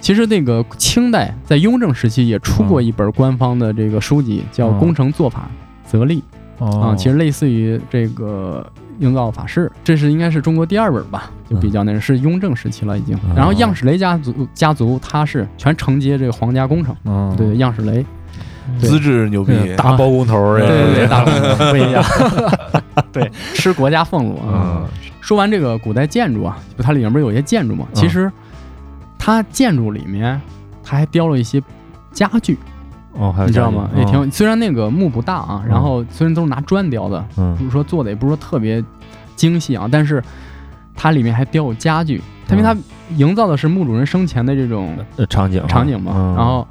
[0.00, 4.78] 其实那个清代在雍正时期也出过一本官方的这个书籍，叫《嗯。
[4.78, 5.50] 工程做法
[5.84, 6.22] 则例》
[6.64, 6.80] 哦。
[6.80, 8.64] 啊，其实类似于这个
[9.00, 13.18] 营造法式，这是应该是中国第二本吧，就比较那个是雍正时期了已经。
[13.24, 13.34] 嗯。
[13.34, 17.34] 然后样式雷家族家族他是全承接这个皇家工程，嗯。
[17.36, 18.06] 对，样式雷，对
[18.78, 22.02] 资质牛逼，嗯大包工头儿，对对对，大包工头不一样，
[23.12, 24.82] 对，吃国家俸禄啊。
[24.82, 24.86] 嗯。
[25.20, 27.86] 说完这个古代建筑啊，就它里面不是有些建筑吗？
[27.92, 28.30] 其实
[29.18, 30.40] 它建筑里面
[30.82, 31.62] 它还雕了一些
[32.12, 32.56] 家具，
[33.12, 33.90] 哦，还有你知道吗？
[33.94, 37.54] 也挺，虽然那个墓不大啊，然后虽然都是拿砖雕的，嗯。
[37.56, 38.82] 不是说做的也不是说特别
[39.36, 40.22] 精细啊，但是
[40.94, 42.74] 它里面还雕有家具，它因为它
[43.16, 46.34] 营造的是墓主人生前的这种呃场景场景嘛，嗯。
[46.36, 46.66] 然后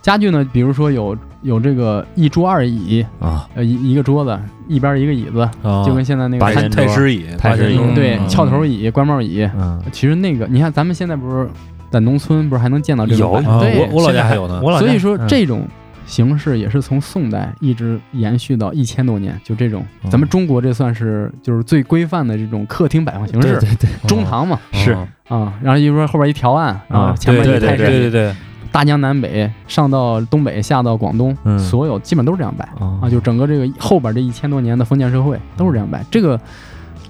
[0.00, 3.48] 家具呢，比如说有有这个一桌二椅，啊。
[3.54, 5.84] 呃一一个桌子，一边一个椅子，哦。
[5.86, 7.94] 就跟现在那个太师椅，太师椅嗯。
[7.94, 11.48] 对嗯翘头椅、官帽椅，嗯其实那个你看咱们现在不是
[11.90, 15.28] 在农村不是还能见到这种摆啊对，我我老现在家还有呢，我老家所以说嗯。
[15.28, 15.66] 这种
[16.04, 24.08] 形式也是从宋代一直延续到一千多年，就这种嗯咱们中国这算是就是最规范的这种客厅摆放形式，对对对。
[24.08, 24.58] 中堂嘛。
[24.72, 24.96] 是。
[25.28, 28.34] 啊，然后一说后边一条案啊，前面对对对一太师，对对对，
[28.76, 36.04] 大江南北上到东北，下到广东，嗯所有基本都是这样摆啊啊，就整个这个后边这一千多年的封建社会都是这样摆。
[36.10, 36.38] 这个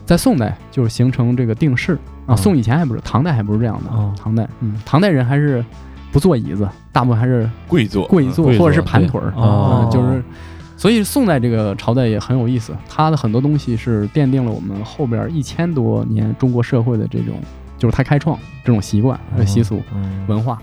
[0.05, 3.91] 在宋代就是形成这个定式啊，嗯宋以前还不是，唐代还不是这样的。
[3.91, 5.65] 哦唐代，嗯，唐代人还是
[6.13, 10.23] 不坐椅子，大部分还是跪坐，跪坐或者是盘腿儿对哦嗯就是。
[10.77, 17.35] 所以宋代这个朝代也很有意思，它的很多东西是奠定了我们后边一千多年中国社会的这种，
[17.77, 19.83] 就是它开创这种习惯和习俗。
[19.93, 20.63] 嗯文化，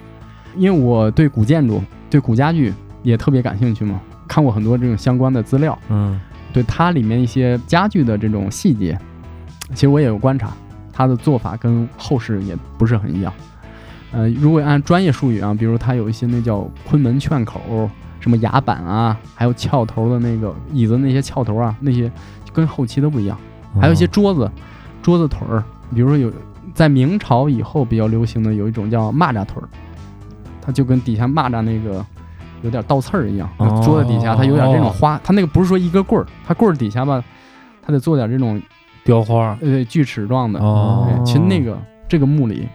[0.55, 6.19] 因为我对古建筑、对古家具也特别感兴趣嘛，看过很多这种相关的资料，嗯
[6.51, 8.97] 对它里面一些家具的这种细节，
[9.73, 10.51] 其实我也有观察，
[10.91, 13.33] 它的做法跟后世也不是很一样。
[14.11, 17.89] 呃，如果按专业术语啊，比如它有一些那叫昆门券口，
[18.19, 22.11] 什么牙板啊，还有翘头的那个椅子那些翘头啊，那些
[22.53, 23.35] 跟后期都不一样。
[23.81, 24.47] 还有一些桌子，
[25.01, 25.63] 桌子腿儿，
[25.95, 26.31] 比如说有
[26.75, 29.67] 在明朝以后比较流行的有一种叫蚂蚱腿儿，
[30.65, 32.05] 它就跟底下蚂蚱那个
[32.61, 37.21] 有点倒刺儿一样，哦桌子底下它有点这种花，它那个不是说一根棍儿，它棍儿底下吧，
[37.81, 38.61] 它得做点这种
[39.03, 40.61] 雕花对锯齿状的。
[40.61, 42.67] 哦，其实那个这个墓里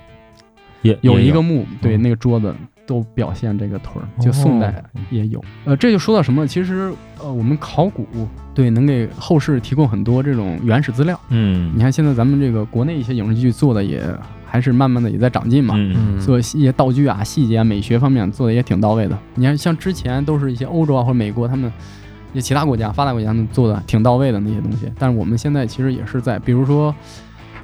[0.83, 2.55] 也也有一个墓，对，嗯那个桌子
[2.87, 5.43] 都表现这个腿儿，就宋代哦也有。
[5.65, 6.47] 呃，这就说到什么？
[6.47, 8.07] 其实呃，我们考古
[8.55, 11.19] 对能给后世提供很多这种原始资料。
[11.31, 14.03] 嗯你看现在咱们这个国内一些影视剧做的也
[14.49, 19.19] 还是慢慢的也在长进嘛，嗯做一些道具啊、细节啊、美学方面做的也挺到位的。
[19.35, 21.71] 你看像之前都是一些欧洲啊或者美国他们。
[22.35, 26.95] 也其他国家、发达国家他们做的挺到位的那些东西，但是我们现在其实也是在，比如说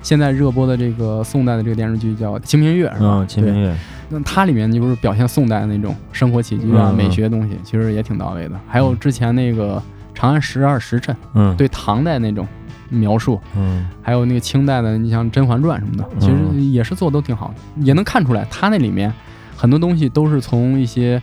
[0.00, 3.18] 现在热播的这个宋代的这个电视剧叫《清明月》，是吧？
[3.18, 3.76] 嗯，清明月
[4.08, 8.58] 那它里面就是表现宋代的那种生活起居啊、美学的东西，其实也挺到位的。
[8.66, 9.76] 还有之前那个
[10.14, 12.48] 《长安十二时辰》，嗯对唐代那种
[12.88, 13.86] 描述，嗯。
[14.02, 19.12] 还有那个清代的，你像《甄嬛传》什么的，其实也是做的都挺好的，也能看出来，它那里面
[19.56, 21.20] 很多东西都是从一些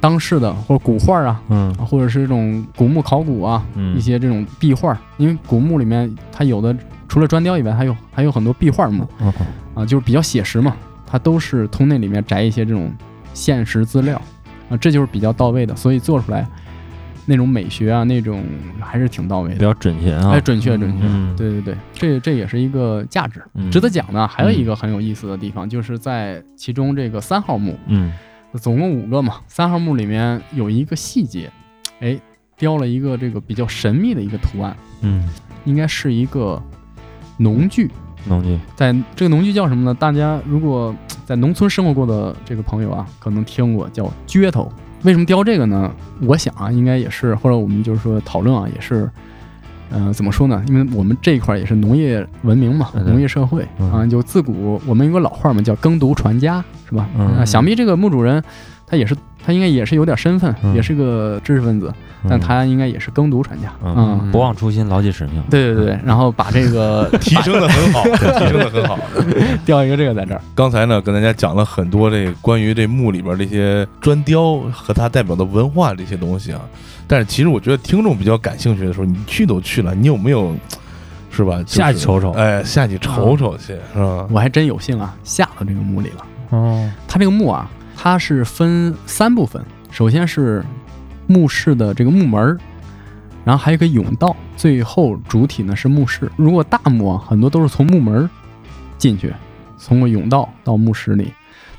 [0.00, 1.74] 当世的或者古画啊，嗯。
[1.74, 3.96] 或者是这种古墓考古啊，嗯。
[3.96, 6.76] 一些这种壁画，因为古墓里面它有的
[7.08, 9.32] 除了砖雕以外，还有还有很多壁画墓嗯
[9.74, 12.92] 啊，就是比较写实嘛，它都是从那里面摘一些这种
[13.32, 14.20] 现实资料
[14.68, 16.46] 啊，这就是比较到位的，所以做出来
[17.26, 18.42] 那种美学啊，那种
[18.80, 21.34] 还是挺到位的，比较准确啊，哎，准确准确，嗯。
[21.36, 23.70] 对对对，这这也是一个价值，嗯。
[23.70, 24.26] 值得讲的。
[24.26, 28.12] 还有一个很有意思的地方，就是在其中这个三号墓，嗯。
[28.54, 31.50] 总共五个嘛，三号墓里面有一个细节，
[32.00, 32.18] 哎，
[32.56, 35.28] 雕了一个这个比较神秘的一个图案，嗯，
[35.64, 36.62] 应该是一个
[37.36, 37.90] 农具。
[38.28, 38.58] 农具。
[38.74, 39.92] 在这个农具叫什么呢？
[39.92, 40.94] 大家如果
[41.26, 44.72] 在农村生活过的这个朋友啊，可能听过叫撅头。
[45.06, 45.88] 为什么雕这个呢？
[46.22, 49.08] 我想啊，应该也是，或者我们就是说讨论啊，也是，
[49.88, 50.60] 呃，怎么说呢？
[50.66, 57.08] 因为我们这一块儿也是农业文明嘛，农业社会嗯啊，就自古我们有个老话嘛，叫耕读传家，是吧？
[57.16, 58.42] 嗯啊，想必这个墓主人
[58.84, 59.16] 他也是，
[59.46, 61.92] 他应该也是有点身份，嗯也是个知识分子，
[62.28, 65.40] 但他应该也是耕读传家，嗯嗯，不忘初心，牢记使命。
[65.48, 68.02] 对对对，然后把这个 提升的很好，
[68.40, 68.98] 提升的很好。
[69.64, 76.60] 雕一个这个在这儿，刚才呢，跟大家讲了很多这关于这墓里边这些砖雕和它代表的文化这些东西啊。
[77.06, 80.52] 但是其实我觉得听众比较感兴趣的时候，你去都去了，你有没有
[81.30, 81.58] 是吧？
[81.62, 84.26] 就是下去瞅瞅哎，下去瞅瞅去，是吧？
[84.32, 86.26] 我还真有幸啊下到这个墓里了。
[86.50, 90.62] 哦，他这个墓啊，它是分三部分，首先是
[91.26, 92.58] 墓室的这个木门儿，
[93.44, 96.30] 然后还有一个甬道，最后主体呢是墓室。
[96.36, 98.30] 如果大墓啊，很多都是从墓门儿
[98.98, 99.32] 进去，
[99.78, 101.32] 从个甬道到墓室里。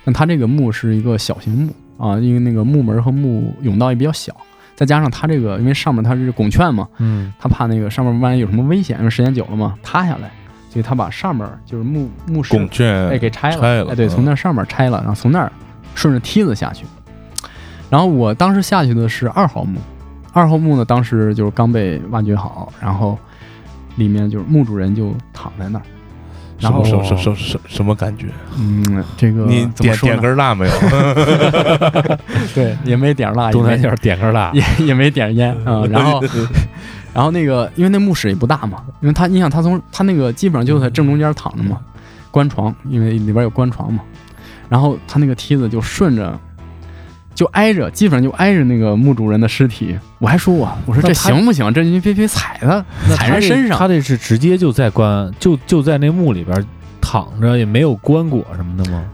[0.03, 1.73] 但它这个墓是一个小型墓
[2.05, 4.35] 啊，因为那个木门和墓甬道也比较小，
[4.75, 10.31] 再加上它这个因为上面它是拱券嘛，嗯他怕那个上面万一有什么危险，因为时间久了嘛塌下来，
[10.69, 15.51] 所以他把上面就是墓墓室拱券哎，给拆了，拆了哎，对，嗯从那上面拆了，然后从那儿
[15.97, 16.85] 顺着梯子下去。
[17.89, 19.79] 然后我当时下去的是二号墓，
[20.31, 23.17] 二号墓呢，当时就是刚被挖掘好，然后
[23.95, 25.85] 里面就是墓主人就躺在那儿，
[26.59, 28.27] 然后什么什么什么什么什什么感觉？
[28.59, 30.19] 嗯，这个你点点？
[30.19, 30.73] 根蜡没有？
[32.53, 36.21] 对，也没点蜡， 也没东南角点根蜡，也也没点烟啊、 然后
[37.13, 41.79] 然后那个因为那墓室也不大嘛，因为他你想他从他那个基本上就在正中间躺着嘛，
[42.31, 44.03] 棺床，因为里边有棺床嘛，
[44.69, 46.39] 然后他那个梯子就顺着。
[47.35, 49.95] 就挨着，基本上就挨着那个墓主人的尸体。
[50.17, 51.71] 我还说我，我说这行不行？
[51.71, 52.83] 这你别别踩他，
[53.15, 53.77] 踩人身上。
[53.77, 56.65] 他这是直接就在棺，就就在那墓里边
[56.99, 59.05] 躺着，也没有棺椁什么的吗？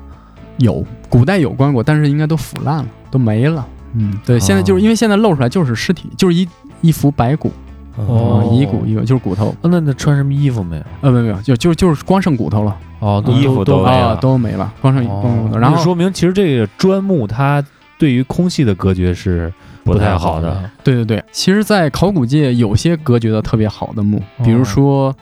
[0.59, 3.67] 有古代有棺椁，但是应该都腐烂了，都没了。
[3.93, 6.47] 嗯，对，现在就是因为现在露出来就是尸体，就是一
[6.79, 7.51] 一副白骨，
[7.95, 10.83] 哦啊，遗骨一个就是骨头，哦那那穿什么衣服没有？
[11.01, 15.59] 呃，没有没有，就就就是光剩骨头了哦，都衣服都没了啊，都没了，光剩哦光剩骨头。
[15.59, 17.63] 然后那说明其实这个砖木它
[17.97, 19.51] 对于空气的隔绝是
[19.83, 20.69] 不太太好的的。
[20.83, 25.15] 对对对，其实，在考古界有些隔绝的特别好的墓，比如说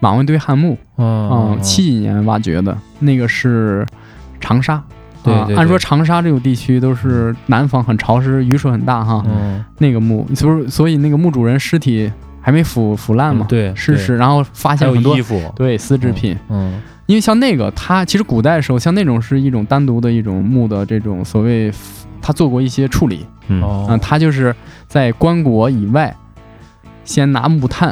[0.00, 3.86] 马王堆汉墓，嗯嗯，七几年挖掘的那个是
[4.40, 4.82] 长沙。
[5.32, 9.24] 啊对按说长沙这种地区都是南方很潮湿，雨水很大哈。
[9.26, 12.10] 嗯那个墓，所以所以那个墓主人尸体
[12.40, 21.70] 还没腐腐烂嘛，嗯对对尸尸，然后发现很多衣服，对丝织品，嗯因为像那个它其实古代的时候，像那种是一种单独的一种墓的这种所谓，
[22.22, 24.54] 他做过一些处理，嗯哦嗯，他就是
[24.86, 26.14] 在棺椁以外，
[27.04, 27.90] 先拿木炭，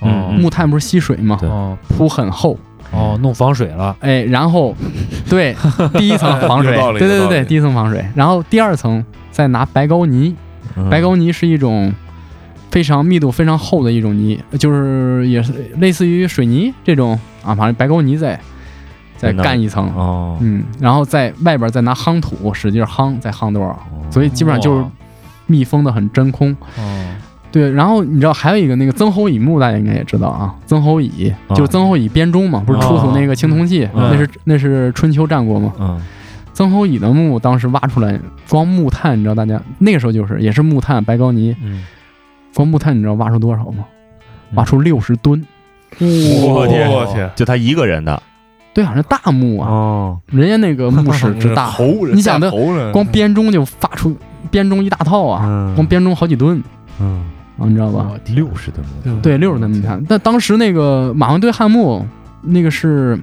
[0.00, 1.38] 哦嗯木炭不是吸水吗？
[1.40, 2.58] 对哦铺很厚，
[2.92, 4.74] 哦弄防水了，哎，然后
[5.28, 5.54] 对
[5.98, 6.76] 第一层 防水。
[6.98, 10.34] 对对对对，第一层防水，然后第二层再拿白膏泥，
[10.76, 10.88] 嗯。
[10.90, 11.92] 白膏泥是一种
[12.70, 18.38] 非常密度非常厚的一种泥，就是也是类似于水泥这种啊，反正白膏泥再
[19.16, 23.78] 再干一层，哦，嗯，然后在外边再拿夯土使劲夯，再夯多少，
[24.10, 24.84] 所以基本上就是
[25.46, 26.52] 密封的很真空。
[26.76, 27.06] 哦
[27.52, 31.54] 对，然后你知道还有一个那个曾侯乙墓，大家应该也知道啊，曾侯乙啊。
[31.54, 35.72] 就是曾侯乙编钟嘛，不是出土那个青铜器，嗯那是那是春秋战国嘛。
[35.78, 36.00] 嗯
[36.52, 41.84] 曾侯乙的墓当时挖出来，光木炭，你知道大家那个时候就是也是木炭白高泥，嗯，
[42.54, 43.84] 光木炭你知道挖出多少吗？
[44.54, 45.44] 挖出六十吨，
[45.98, 48.22] 我天我天，就他一个人的。
[48.72, 52.50] 对啊，那大墓啊，哦，人家那个墓室之大， 猴，你想的？
[52.90, 54.16] 光编钟就发出
[54.50, 55.74] 编钟一大套啊，嗯。
[55.74, 56.62] 光编钟好几吨。
[57.00, 57.06] 嗯。
[57.18, 58.10] 啊，你知道吧？
[58.26, 60.04] 六十吨木对，六十吨木炭。
[60.08, 62.04] 但当时那个马王堆汉墓，
[62.42, 63.18] 那个是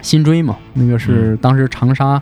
[0.00, 2.20] 辛追嘛，那个是当时长沙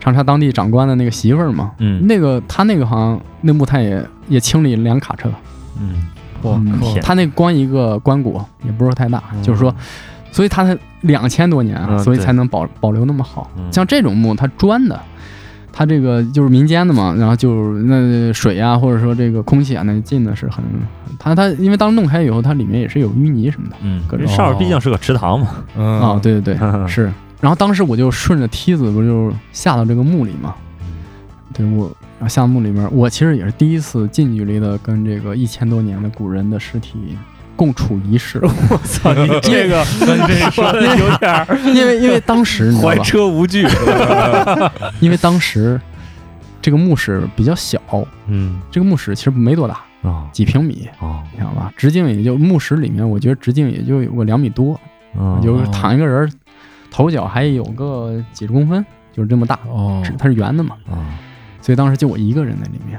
[0.00, 1.70] 长沙当地长官的那个媳妇儿嘛。
[1.78, 5.30] 嗯那个他那个好像那木炭也也清理两卡车，
[5.78, 6.08] 嗯
[7.02, 9.74] 他那光一个棺椁也不是太大，就是说，
[10.32, 13.50] 所以它才两千多年所以才能保保留那么好。
[13.56, 14.98] 嗯像这种墓，它砖的，
[15.72, 20.64] 它这个就是民间的嘛，然后就是那水啊，或者说这个空气啊，那进的是很，
[21.18, 27.12] 它它因为当时弄开以后，它里面也是有淤泥什么的嗯，可这上面毕竟是个池塘嘛，嗯啊，，对对对， 是。
[27.40, 30.54] 然后当时我就顺着梯子，不就下到这个墓里嘛？
[31.52, 37.16] 对我然后下墓里面，我其实也是第一次近距离的跟这个一千多年的古人的尸体
[37.60, 38.40] 共处一室。
[38.42, 42.98] 我操， 你这个说的有点儿因为因为当时你知道怀？
[43.00, 43.66] 车无惧，
[44.98, 45.78] 因为当时
[46.62, 47.78] 这个墓室比较小，
[48.28, 51.70] 嗯这个墓室其实没多大，啊几平米，啊你知道吧？
[51.76, 54.80] 直径也就墓室里面，我觉得直径也就有个两米多，
[55.18, 56.32] 嗯就是躺一个人，
[56.90, 59.58] 头脚还有个几十公分，就是这么大。
[59.68, 60.96] 哦它是圆的嘛，啊
[61.60, 62.98] 所以当时就我一个人在里面。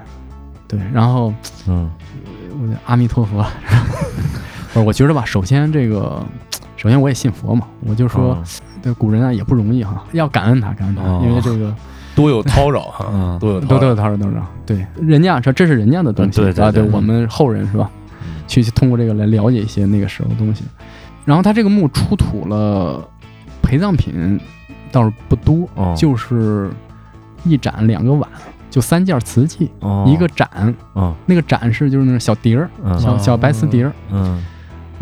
[0.67, 1.33] 对，然后
[1.67, 1.91] 嗯
[2.61, 3.43] 我就阿弥陀佛，
[4.73, 6.23] 不是，我觉得吧，首先这个，
[6.77, 8.37] 首先我也信佛嘛，我就说，
[8.97, 11.73] 古人啊也不容易哈，要感恩他，感恩他，哦因为这个
[12.15, 14.17] 多有叨扰哈嗯，多有叨多有叨扰。
[14.17, 14.33] 他都有
[14.65, 17.89] 对，人家说这是人家的东西，啊，嗯对对对对我们后人是吧？
[18.47, 20.63] 去去通过这个来了解一些那个时候的东西。
[21.23, 22.99] 然后他这个墓出土了
[23.61, 24.39] 陪葬品
[24.91, 26.69] 倒是不多，哦就是
[27.45, 28.27] 一盏两个碗，
[28.69, 34.43] 就三件瓷器，哦一个盏，嗯那个盏是就是那种小碟儿，嗯小小白瓷碟儿，嗯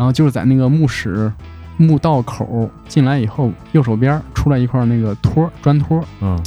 [0.00, 1.30] 然后就是在那个墓室
[1.76, 6.42] 墓道口进来以后，右手边出来一块那个托儿砖托儿，嗯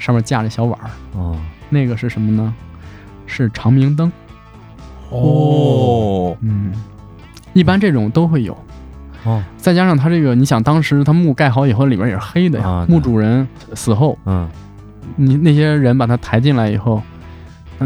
[0.00, 1.36] 上面架着小碗儿，哦
[1.68, 2.52] 那个是什么呢？
[3.26, 4.10] 是长明灯。
[5.08, 6.72] 哦，嗯，
[7.52, 8.58] 一般这种都会有。
[9.22, 12.66] 哦再加上他这个，你想当时他墓盖好以后，里边也是黑的呀。
[12.68, 14.50] 啊墓主人死后，嗯
[15.14, 17.00] 你那些人把他抬进来以后，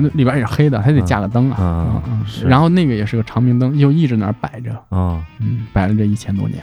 [0.01, 1.57] 那里边也是黑的，还得架个灯啊。
[1.61, 6.63] 嗯嗯嗯然后那个也是个长明灯，又一直那儿摆着，啊嗯，摆了这一千多年。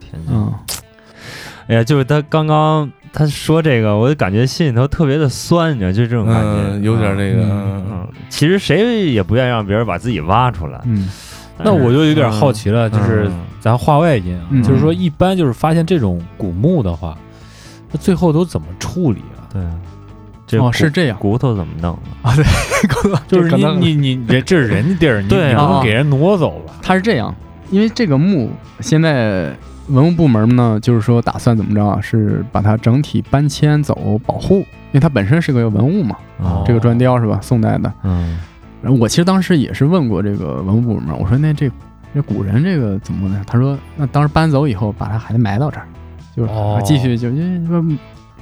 [0.00, 0.52] 天哪嗯，
[1.68, 10.80] 哎呀，就是他刚刚他说这个，我就感觉心里头特别的酸，你知道，就这种感觉，嗯，有点那个，嗯嗯嗯，其实谁也不愿意让别人把自己挖出来。
[10.84, 11.08] 嗯，
[11.58, 17.16] 那我就有点好奇了，就是嗯咱话外音啊，嗯就是说一般就是发现这种古墓的话，
[17.90, 19.48] 那最后都怎么处理啊？
[19.52, 19.62] 对，
[20.46, 21.18] 这哦，是这样。
[21.18, 22.34] 骨头怎么弄啊？
[22.36, 22.44] 对，
[22.94, 26.74] 骨头就是你你你 这这是人家地儿，你不能给人挪走吧？
[26.82, 27.34] 他是这样，
[27.70, 29.50] 因为这个墓现在
[29.88, 32.00] 文物部门呢，就是说打算怎么着啊？
[32.00, 37.38] 是把它整体搬迁走保护，因为它本身是个文物嘛，哦这个砖雕是吧？
[37.42, 37.92] 宋代的。
[38.02, 38.38] 嗯
[38.82, 41.70] 然后我其实当时也是问过这个文物部门，我说那这
[42.14, 43.42] 这古人这个怎么呢？
[43.46, 45.86] 他说那当时搬走以后，把它还埋到这儿，
[46.36, 47.82] 就是哦继续就因为说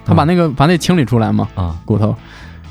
[0.04, 2.14] 他把那个把那清理出来嘛，啊骨头，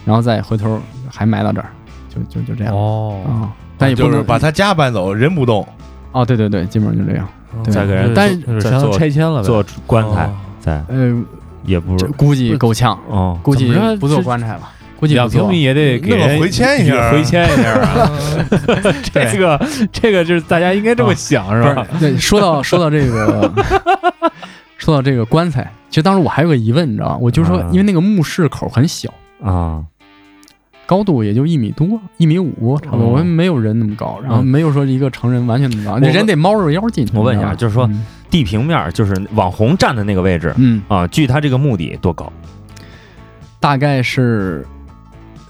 [0.05, 0.79] 然后再回头
[1.09, 1.67] 还埋到这儿，
[2.09, 3.29] 就就就这样哦，啊。
[3.31, 5.67] 就是但也不能把他家搬走，人不动。
[6.11, 7.27] 哦，对对对，基本上就这样。
[7.63, 11.23] 对再给人但是就是相当于再做拆迁了呗，做棺材哦，在呃，
[11.65, 14.61] 也不是估计够呛，哦，估计不做棺材了，
[14.99, 15.63] 估计要做两平米。
[15.63, 18.11] 也得给人那个回迁一下回迁一下啊。
[19.11, 21.85] 这个这个就是大家应该这么想是吧？
[21.91, 23.51] 不是，对，说到说到这个，
[24.81, 27.17] 说到这个棺材，其实当时我还有个疑问，你知道吗？
[27.21, 29.13] 我就说啊，因为那个墓室口很小，
[29.43, 29.85] 啊，
[30.87, 37.15] 高度也就一米多，一米五差不多，哦我们没有人那么高，然后嗯没有说一个成人完全那么高，那人得猫着腰进去。
[37.15, 42.33] 我问一下就是说嗯地平面就是网红站的那个位置嗯，啊，距他这个墓地多高？
[43.59, 44.65] 大概是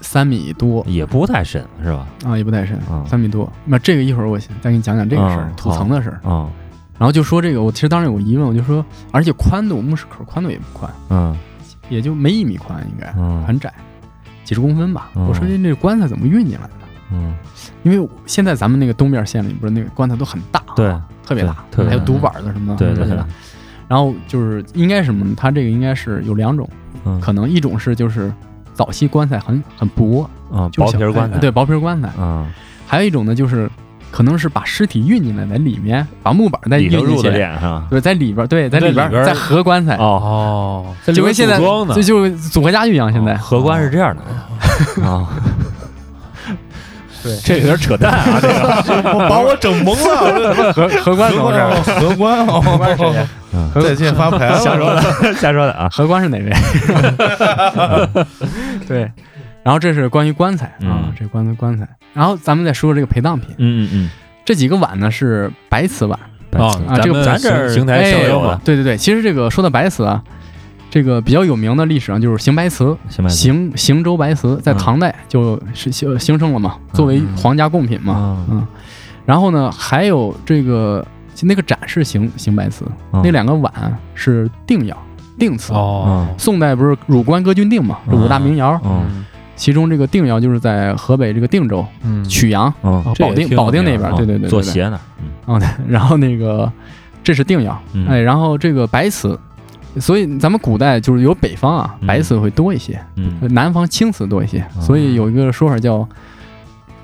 [0.02, 2.06] 三米多也不太深是吧？
[2.26, 3.50] 啊，也不太深啊，三米多。
[3.64, 6.20] 那这个一会儿我再给你讲讲这个事儿嗯，土层的事儿。
[6.28, 6.50] 啊，
[6.98, 11.36] 然后就说这个，我其实当时有个疑问，我就说，而且宽度墓室口宽度也不宽，嗯
[11.88, 13.72] 也就没一米宽，应该嗯很窄，
[14.44, 15.10] 几十公分吧。
[15.14, 16.70] 嗯我说这这棺材怎么运进来的？
[17.12, 17.34] 嗯，
[17.82, 20.94] 因为现在咱们那个东边县里不是那个棺材都很大，对，
[21.26, 23.28] 特别大，特别还有独板的什么的，对对对特别大。
[23.88, 25.34] 然后就是应该什么呢？
[25.36, 26.66] 它这个应该是有两种，
[27.04, 28.32] 嗯可能一种是就是
[28.72, 32.08] 早期棺材很很薄，啊，就薄皮儿棺材，哎对，薄皮儿棺材。
[32.10, 32.50] 啊，
[32.86, 33.68] 还有一种呢，就是
[34.12, 37.22] 可能是把尸体运进来，在里面把木板再运进去？
[37.22, 41.58] 对，在里边，对，在里边再合棺材，哦，哦，就跟现在
[41.94, 43.10] 这就是组合家具一样。
[43.10, 44.22] 现在合棺是这样的
[45.02, 45.26] 啊，
[47.42, 48.38] 这有点扯淡啊，
[48.84, 50.72] 这个 把我整懵了。
[50.74, 51.90] 合合棺怎么回事？
[51.98, 53.02] 合棺哦，
[53.82, 54.58] 再见发牌了。
[54.58, 55.00] 瞎说的，
[55.40, 56.52] 瞎说的啊，合棺是哪位？
[58.86, 59.10] 对，
[59.62, 61.88] 然后这是关于棺材啊嗯，这棺材棺材。
[62.14, 64.10] 然后咱们再说说这个陪葬品，嗯嗯嗯。
[64.44, 66.18] 这几个碗呢是白瓷碗，
[66.50, 70.20] 嗯，啊，这个们咱这儿邢台哎小有嘛，对对对，其实这个说到白瓷啊，
[70.90, 72.96] 这个比较有名的历史上就是邢白瓷，
[73.28, 78.58] 邢邢州白瓷在嗯唐代就是形形成了嘛，作为皇家贡品嘛，嗯。
[78.58, 78.66] 嗯，
[79.24, 81.06] 然后呢还有这个
[81.42, 83.22] 那个展示邢邢白瓷，嗯。
[83.22, 83.72] 那两个碗
[84.16, 84.96] 是定窑
[85.38, 85.72] 定瓷。
[85.72, 89.24] 哦，宋代不是汝官歌君定嘛，是五大名窑，嗯
[89.62, 92.74] 其中这个定窑就是在河北这个定州嗯，曲阳、
[93.16, 94.98] 保定保定那边，嗯对对对做鞋呢，
[95.46, 95.62] 嗯。
[95.86, 96.68] 然后那个
[97.22, 98.04] 这是定窑，嗯。
[98.08, 99.38] 哎，然后这个白瓷，
[100.00, 102.06] 所以咱们古代就是有北方啊，嗯。
[102.08, 103.38] 白瓷会多一些，嗯。
[103.54, 104.80] 南方青瓷多一些，哦。
[104.80, 106.04] 所以有一个说法叫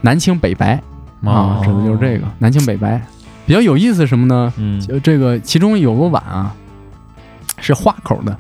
[0.00, 0.82] 南青北白
[1.24, 3.00] 啊，指的就是这个南青北白。
[3.46, 4.52] 比较有意思什么呢？
[4.56, 4.80] 嗯。
[4.80, 6.52] 就这个其中有个碗啊，
[7.61, 8.36] 是花口的，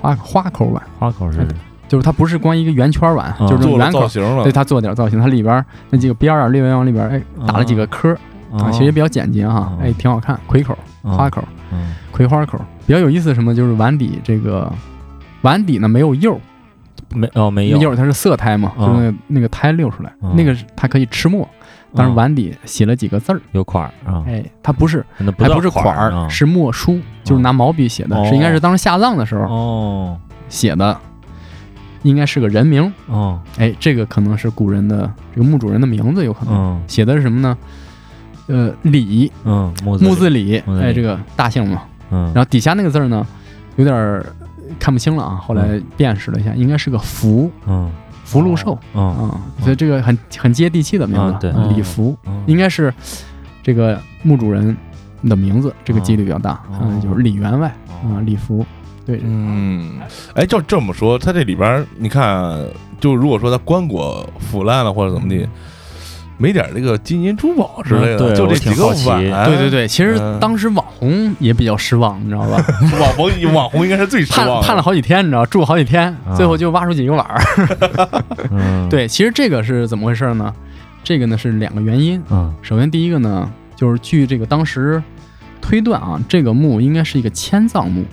[0.00, 1.44] 花花口碗，花口是
[1.88, 4.00] 就是它不是光一个圆圈碗，哦就是圆口。
[4.00, 4.42] 造型了。
[4.42, 8.16] 对，，它做点造型，它里边那几个边儿啊，裂纹往里边儿哎打了几个磕
[8.52, 12.58] 啊，其实也比较简洁哈哦，哎，挺好看，葵口、花口、嗯葵花口。
[12.86, 13.54] 比较有意思是什么？
[13.54, 14.70] 就是碗底这个
[15.42, 16.38] 碗底呢没有釉，
[17.14, 21.48] 没哦没有釉它是色胎嘛，哦就是那个那个胎溜出来，哦那个是它可以吃墨，
[21.94, 26.28] 但是哦碗底写了几个字儿，有款儿啊，哎，它不是，它不还不是款儿，啊。
[26.28, 28.24] 是墨书，就是拿毛笔写的，哦。
[28.26, 30.18] 是应该是当时下葬的时候哦。
[30.48, 30.96] 写的，
[32.04, 33.40] 应该是个人名，哦。
[33.58, 36.54] 哎，这个可能是古人的这个墓主人的名字，有可能。
[36.54, 36.82] 嗯。
[36.86, 37.58] 写的是什么呢？
[38.46, 39.32] 呃，李。
[39.44, 42.30] 嗯木木字李，哎，这个大姓嘛，嗯。
[42.34, 43.26] 然后底下那个字儿呢，
[43.76, 44.24] 有点儿
[44.78, 47.90] 看不清了啊，后来辨识了一下，应该是个福，嗯。
[48.24, 48.78] 福禄寿。
[48.94, 49.02] 嗯。
[49.02, 51.50] 啊，所以这个很很接地气的名字，啊对。
[51.50, 52.14] 啊李福。
[52.26, 52.44] 嗯。
[52.46, 52.92] 应该是
[53.62, 54.76] 这个墓主人
[55.26, 56.80] 的名字，这个几率比较大，哦。
[56.82, 58.16] 嗯，就是李员外哦。
[58.16, 58.64] 啊，李福，
[59.06, 60.00] 对，嗯，
[60.34, 62.58] 哎，就这么说，它这里边你看，
[63.00, 65.46] 就如果说它棺椁腐烂了或者怎么地，
[66.36, 72.64] 没点这个金银珠宝之类的，就这几个碗，对对对，其实嗯当时网红也比较失望，你知道吧？
[73.00, 77.40] 网红网红应该是最失望的，盼盼了好几天，你知道，住好几天，啊最后就挖出几个碗儿。
[78.50, 78.88] 嗯。
[78.88, 80.52] 对，其实这个是怎么回事呢？
[81.04, 82.22] 这个呢是两个原因。
[82.30, 82.52] 嗯。
[82.62, 85.02] 首先，第一个呢，就是据这个当时
[85.60, 88.04] 推断啊，这个墓应该是一个迁葬墓，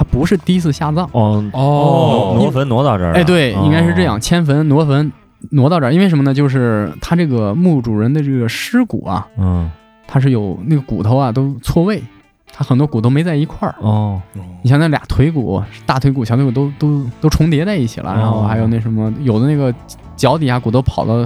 [0.00, 1.06] 它不是第一次下葬。
[1.12, 2.32] 哦哦。
[2.34, 3.18] 挪坟挪到这儿了。
[3.18, 3.60] 哎，对，哦。
[3.66, 5.12] 应该是这样，迁坟挪坟
[5.50, 6.32] 挪到这儿，因为什么呢？
[6.32, 9.70] 就是他这个墓主人的这个尸骨啊，嗯。
[10.06, 12.02] 它是有那个骨头啊都错位，
[12.50, 13.74] 它很多骨头没在一块儿。
[13.80, 14.18] 哦。
[14.62, 19.72] 你像那俩腿骨，大腿骨、小腿骨都都都重叠在一起了，然后还有那什么，有的那个
[20.16, 21.18] 脚底下骨头跑到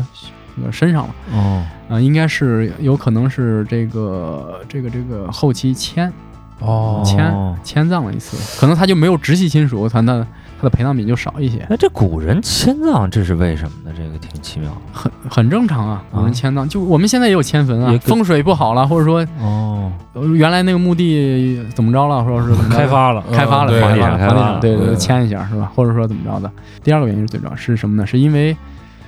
[0.57, 1.65] 那个身上了，哦。
[1.89, 6.13] 啊、应该是有可能是这个这个这个后期迁
[6.61, 7.03] 哦。
[7.05, 7.57] 迁哦。
[7.63, 10.25] 迁葬了一次，可能他就没有直系亲属，他那
[10.59, 13.95] 他的陪葬品就少一些，那这古人迁葬这是为什么呢？
[13.97, 14.77] 这个挺奇妙的。
[14.93, 16.05] 很很正常啊。
[16.13, 19.91] 有啊人迁葬，就我们现在也有迁坟啊风水不好了，或者说哦。
[20.13, 25.73] 呃原来那个墓地怎么着了，说是怎么 开发了，开发了，房地产房地产对对对，对迁一下是吧？
[25.75, 26.51] 或者说怎么着的？
[26.85, 28.07] 第二个原因是最主要是什么呢？
[28.07, 28.57] 是因为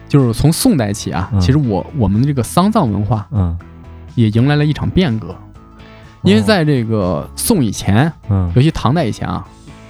[0.09, 1.41] 就是从宋代起啊，嗯。
[1.41, 3.57] 其实我我们的这个丧葬文化嗯。
[4.17, 5.37] 也迎来了一场变革，
[6.27, 8.53] 因为在这个宋以前，嗯。
[8.55, 9.47] 尤其唐代以前啊，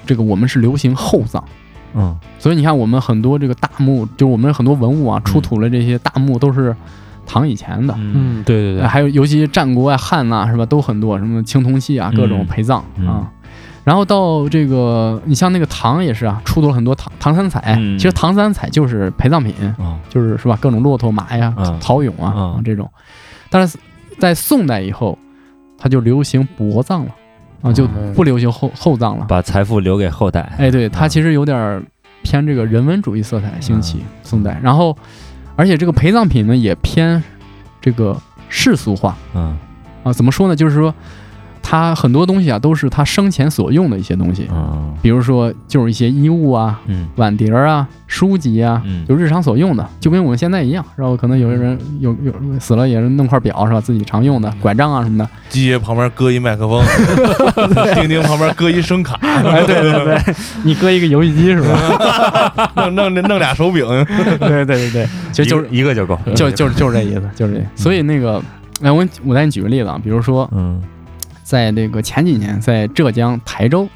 [0.06, 1.42] 这个我们是流行厚葬。
[1.94, 2.16] 嗯。
[2.38, 6.76] 所以你看，我们很多这个大墓，就是我们很多文物啊，出土了这些大墓都是
[7.26, 13.32] 唐以前的，嗯嗯，对对对，还有尤其战国啊、汉呐、是吧，都很多，什么青铜器啊，各种嗯陪葬、嗯啊。
[13.82, 17.76] 然后到这个，你像那个唐也是啊，出土了很多唐唐三彩。
[17.78, 17.96] 嗯。
[17.96, 21.78] 其实唐三彩就是陪葬品，哦就是是吧，各种骆驼、马呀、嗯。
[21.80, 22.52] 陶俑啊、嗯。
[22.54, 22.90] 啊这种。
[23.48, 23.78] 但是
[24.18, 25.16] 在宋代以后，
[25.78, 27.14] 它就流行薄葬了
[27.62, 29.26] 啊，就嗯不流行厚厚葬了。
[29.28, 30.40] 把财富留给后代。
[30.58, 31.82] 哎，对，它嗯其实有点儿
[32.22, 34.58] 偏这个人文主义色彩兴起，嗯宋代。
[34.62, 34.96] 然后，
[35.56, 37.22] 而且这个陪葬品呢也偏
[37.80, 38.16] 这个
[38.48, 39.56] 世俗化嗯
[40.02, 40.12] 啊。
[40.12, 40.54] 怎么说呢？
[40.54, 40.94] 就是说，
[41.68, 50.84] 它很多东西啊都是他生前所用的一些东西，嗯比如说就是一些衣物啊、嗯碗碟儿啊、书籍啊，嗯就日常所用的，就跟我们现在一样。
[50.94, 53.80] 然后可能有些人有有死了也是弄块表是吧？
[53.80, 55.28] 自己常用的拐杖啊什么的。
[55.48, 56.80] 机旁边搁一麦克风，
[57.94, 62.70] 钉钉旁边搁一声卡， 哎，对对对，你搁一个游戏机是吧？
[62.94, 63.84] 弄弄弄俩手柄，
[64.38, 66.16] 对对对对，其实就是一个就够。
[66.36, 67.64] 就就就是这意思，就是这。
[67.82, 68.40] 所以那个，
[68.82, 70.80] 哎，我我再给你举个例子啊，比如说嗯
[71.46, 73.88] 在那个前几年，在浙江台州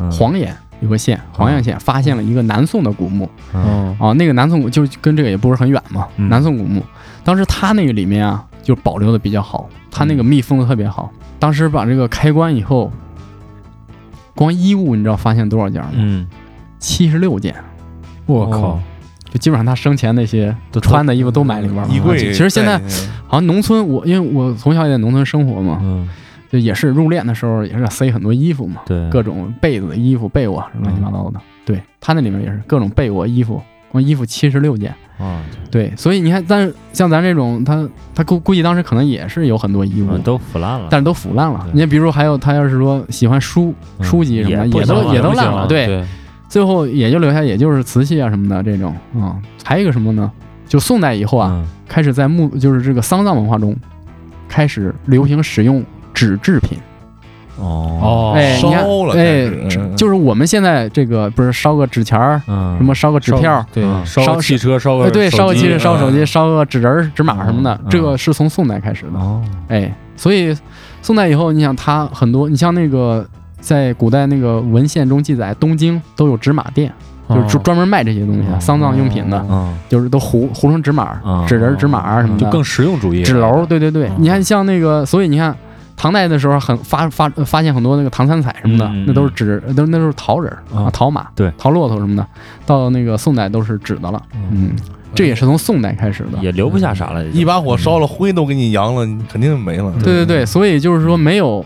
[0.00, 0.10] 嗯。
[0.10, 3.28] 黄岩有个县，黄岩县发现了一个南宋的古墓。
[3.52, 3.94] 哦。
[4.00, 6.30] 啊，那个南宋古就跟这个也不是很远嘛，嗯。
[6.30, 6.82] 南宋古墓，
[7.22, 11.12] 当时它那个里面啊，就保留的比较好，它那个密封的特别好。
[11.38, 12.90] 当时把这个开棺以后，
[14.34, 15.90] 光衣物你知道发现多少件吗？
[15.92, 16.26] 嗯，
[16.78, 17.54] 七十六件，
[18.24, 18.58] 我靠。
[18.58, 18.80] 哦，
[19.28, 21.88] 就基本上他生前那些都穿的衣服都埋里边了。
[21.90, 22.16] 衣柜。
[22.16, 22.80] 其实现在
[23.26, 26.08] 好像农村，我因为我从小也在农村生活嘛，嗯
[26.52, 31.40] 就也是入殓的时候也是塞很多衣服嘛，对各种被子、衣服、被窝乱七八糟的。
[31.64, 34.94] 对他那里面也是各种被窝、衣服，光衣服七十六件。
[35.18, 35.40] 啊
[35.70, 40.88] 对，所以你看，但是像咱这种，他他估估计当时可能也是有很多衣物，嗯都腐烂了。
[40.90, 41.64] 但是都腐烂了。
[41.72, 45.66] 你看，比如还有他要是说喜欢书、嗯书籍什么的，也也都也都烂了。
[45.68, 46.04] 对，对，
[46.48, 50.30] 最后也就留下也就是瓷器啊什么的这种啊、还有一个什么呢？
[50.66, 53.76] 就宋代以后啊，嗯开始在墓就是这个丧葬文化中，
[54.48, 56.78] 开始流行使用纸制品。
[57.58, 58.00] 哦。
[58.02, 59.48] 哦，哎，你看烧了哎
[59.94, 62.76] 就是我们现在这个不是烧个纸钱儿，嗯。
[62.78, 66.26] 什么烧个纸票，对嗯，烧汽车，烧哎，个对，烧个机汽车，烧个手机，嗯。
[66.26, 69.18] 烧个纸人儿、纸马什么的嗯，这个是从宋代开始的。
[69.18, 69.40] 哦。
[69.68, 70.56] 哎，所以
[71.02, 73.24] 宋代以后，你想它很多，你像那个
[73.60, 76.92] 在古代那个文献中记载，东京都有纸马店，
[77.28, 84.06] 就是专专门卖这些东西丧葬用品的，嗯就是都糊糊成纸马哦、纸人、纸马啊什么的，就更实用主义，纸楼，对对对。
[84.08, 84.12] 哦。
[84.18, 85.54] 你看像那个，所以你看。
[86.02, 91.48] 唐代的时候很发发发现很多那个唐三彩什么的，那都是纸，都那都是陶人啊，陶马、对。
[91.56, 92.26] 陶骆驼什么的。
[92.66, 94.72] 到那个宋代都是纸的了，嗯，
[95.14, 96.42] 这也是从宋代开始的。
[96.42, 99.94] 也留不下啥了，一把火烧了，灰都给你扬了，你肯定没了。
[100.02, 101.64] 对对对，所以就是说没有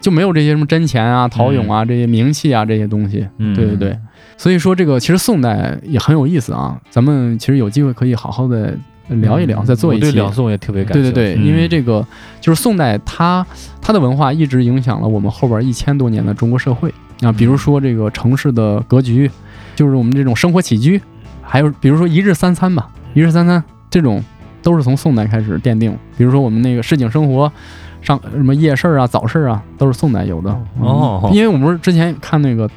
[0.00, 3.24] 就没有这些什么真钱啊、陶俑啊、这些名器啊这些东西。
[3.38, 3.54] 嗯。
[3.54, 3.96] 对对对，
[4.36, 8.76] 所以说这个其实宋代也很有意思啊，咱们其实有机会可以好好的
[9.08, 10.06] 聊一聊，再做一期。
[10.06, 11.12] 我对两宋也特别感兴趣。
[11.12, 12.04] 对对对，嗯因为这个
[12.40, 13.46] 就是宋代它，
[13.80, 16.92] 它的文化一直影响了我们后边一千多年的中国社会
[17.22, 17.32] 啊。
[17.32, 19.30] 比如说这个城市的格局，
[19.74, 21.00] 就是我们这种生活起居，
[21.42, 24.22] 还有比如说一日三餐吧，一日三餐这种
[24.62, 25.96] 都是从宋代开始奠定。
[26.18, 27.50] 比如说我们那个市井生活，
[28.02, 30.50] 上什么夜市啊、早市啊，都是宋代有的。
[30.80, 32.68] 哦嗯因为我们之前看那个。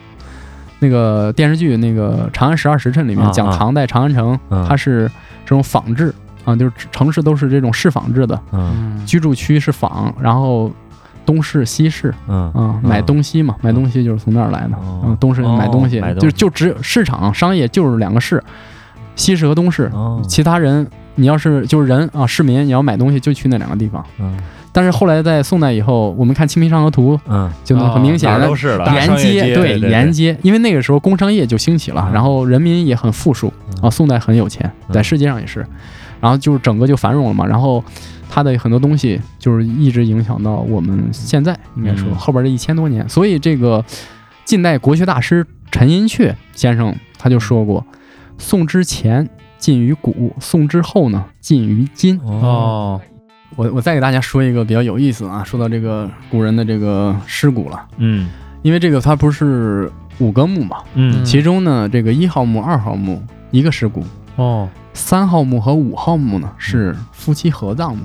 [0.82, 5.12] 那个电视剧，那个《长安十二时辰》里面讲唐代长安城，嗯它是
[5.50, 6.14] 这种仿制
[6.46, 9.04] 啊，就是城市都是这种市仿制的，嗯。
[9.04, 10.72] 居住区是仿，然后
[11.26, 12.52] 东市西市嗯。
[12.54, 14.76] 啊，买东西嘛，买东西就是从那儿来的。
[14.76, 15.02] 哦。
[15.06, 18.44] 嗯，东市买东西就就只有市场商业就是两个市，
[19.16, 20.22] 西市和东市，哦。
[20.28, 20.86] 其他人
[21.16, 24.06] 你要是就是人啊，市民你要买东西就去那两个地方。
[24.20, 24.38] 嗯
[24.80, 29.78] 但是后来在宋代以后，我们看《清明上河图》嗯，就能很明显的都是了，沿街对。
[29.78, 32.14] 沿街，因为那个时候工商业就兴起了，嗯。
[32.14, 33.84] 然后人民也很富庶嗯。
[33.84, 34.94] 啊，宋代很有钱，嗯。
[34.94, 35.68] 在世界上也是，
[36.22, 37.84] 然后就是整个就繁荣了嘛，然后
[38.30, 42.16] 它的很多东西就是一直影响到我们现在，应该说嗯。
[42.16, 43.84] 后边这一千多年，所以这个
[44.46, 47.86] 近代国学大师陈寅恪先生他就说过，
[48.38, 52.18] 宋之前近于古，宋之后呢近于今。
[52.22, 53.02] 哦，
[53.56, 57.86] 我我再给大家说一个比较有意思啊，说到这个古人的这个尸骨了。
[57.98, 58.30] 嗯。
[58.62, 59.90] 因为这个它不是
[60.20, 61.24] 五个墓嘛，嗯。
[61.24, 64.04] 其中呢，这个一号墓、二号墓一个尸骨，
[64.36, 68.04] 哦，三号墓和五号墓呢是夫妻合葬墓，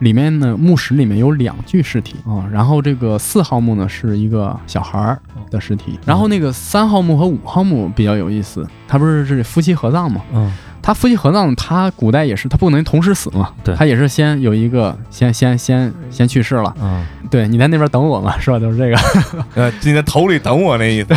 [0.00, 5.20] 里面呢墓室里面有两具尸体啊，然后这个四号墓呢是一个小孩儿
[5.50, 10.52] 的尸体，然后那个三号墓和五号墓比较有意思，它不是是夫妻合葬嘛，嗯
[10.86, 13.74] 他夫妻合葬，他古代也是，他不能同时死嘛，对。
[13.74, 17.04] 他也是先有一个先先先先去世了，嗯。
[17.28, 18.58] 对你在那边等我嘛，是吧？
[18.60, 18.96] 就是这个，
[19.56, 21.08] 呃，你在头里等我那意思。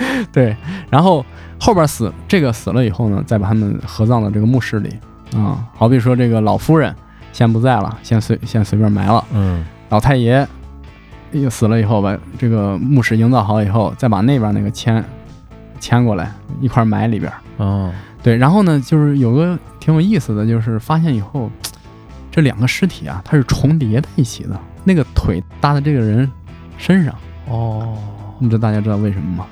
[0.00, 0.24] 嗯。
[0.32, 0.56] 对，
[0.88, 1.22] 然后
[1.60, 4.88] 后边死这个死了以后呢，再把他们合葬到这个墓室里。
[5.36, 6.96] 啊、好比说这个老夫人
[7.30, 9.62] 先不在了，先随先随便埋了，嗯。
[9.90, 10.48] 老太爷
[11.32, 15.04] 又死了以后，把这个墓室营造好以后，再把那边那个迁
[15.78, 16.32] 迁过来
[16.62, 17.30] 一块埋里边。
[17.58, 21.50] 哦，对，然后呢，就是有个挺有意思的，就是发现以后，
[22.30, 26.30] 这两个尸体啊，它是重叠在一起的，那个腿搭在这个人
[26.76, 27.14] 身上，
[27.46, 27.96] 哦，
[28.38, 29.46] 你知道大家知道为什么吗？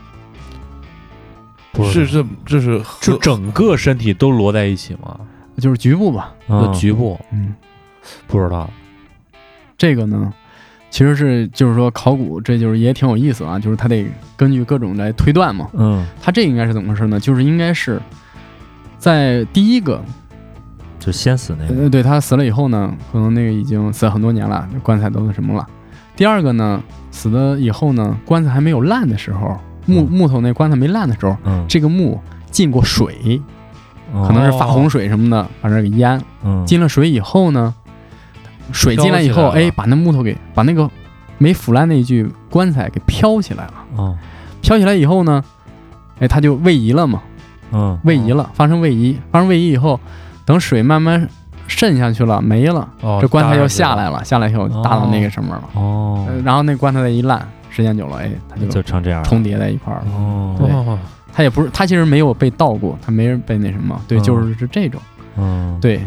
[1.72, 5.20] 不是是这是就整个身体都摞在一起吗？
[5.58, 6.32] 就是局部吧。
[6.48, 7.54] 的嗯局部嗯，
[8.26, 8.68] 不知道。
[9.78, 10.32] 这个呢，
[10.90, 14.06] 其实是就是说考古，这就是也挺有意思啊，就是他得
[14.36, 15.68] 根据各种来推断嘛。
[15.74, 17.20] 嗯，他这应该是怎么回事呢？
[17.20, 18.00] 就是应该是
[18.99, 20.03] 在第一个
[20.99, 25.66] 就先死那个，呃，对他死了以后呢，可能那个已经死了很多年了，棺材都那什么了。
[26.16, 30.09] 第二个呢，死了以后呢，棺材还没有烂的时候，木嗯。
[30.11, 32.20] 木头那棺材没烂的时候，嗯，这个木
[32.51, 33.40] 进过水，
[34.12, 36.20] 可可能是发洪水什么的，把这给淹。
[36.42, 36.64] 嗯。
[36.64, 37.74] 进了水以后呢，
[38.72, 40.90] 水进来以后，哎，把那木头给把那个
[41.38, 43.74] 没腐烂那具棺材给飘起来了。
[43.97, 44.16] 哦。
[44.62, 45.44] 飘起来以后呢，
[46.18, 47.22] 哎，他就位移了嘛，
[47.72, 47.98] 嗯。
[48.04, 49.98] 位移了，发生位移，发生位移以后，
[50.44, 51.28] 等水慢慢
[51.66, 52.88] 渗下去了，没了。
[53.00, 53.88] 哦，这棺材又搭上去了。
[53.88, 56.24] 下来了，下来以后搭到那个上面了，哦。
[56.28, 60.06] 呃，然后那棺材再一烂，时间久了，哎，它就就成这样重叠在一块儿了。
[60.16, 60.98] 哦。
[61.32, 64.22] 它也不是，它其实没有被盗过，它没人被那什么，对，嗯。
[64.22, 65.00] 就是是这种，
[65.36, 65.76] 嗯。
[65.80, 66.00] 对，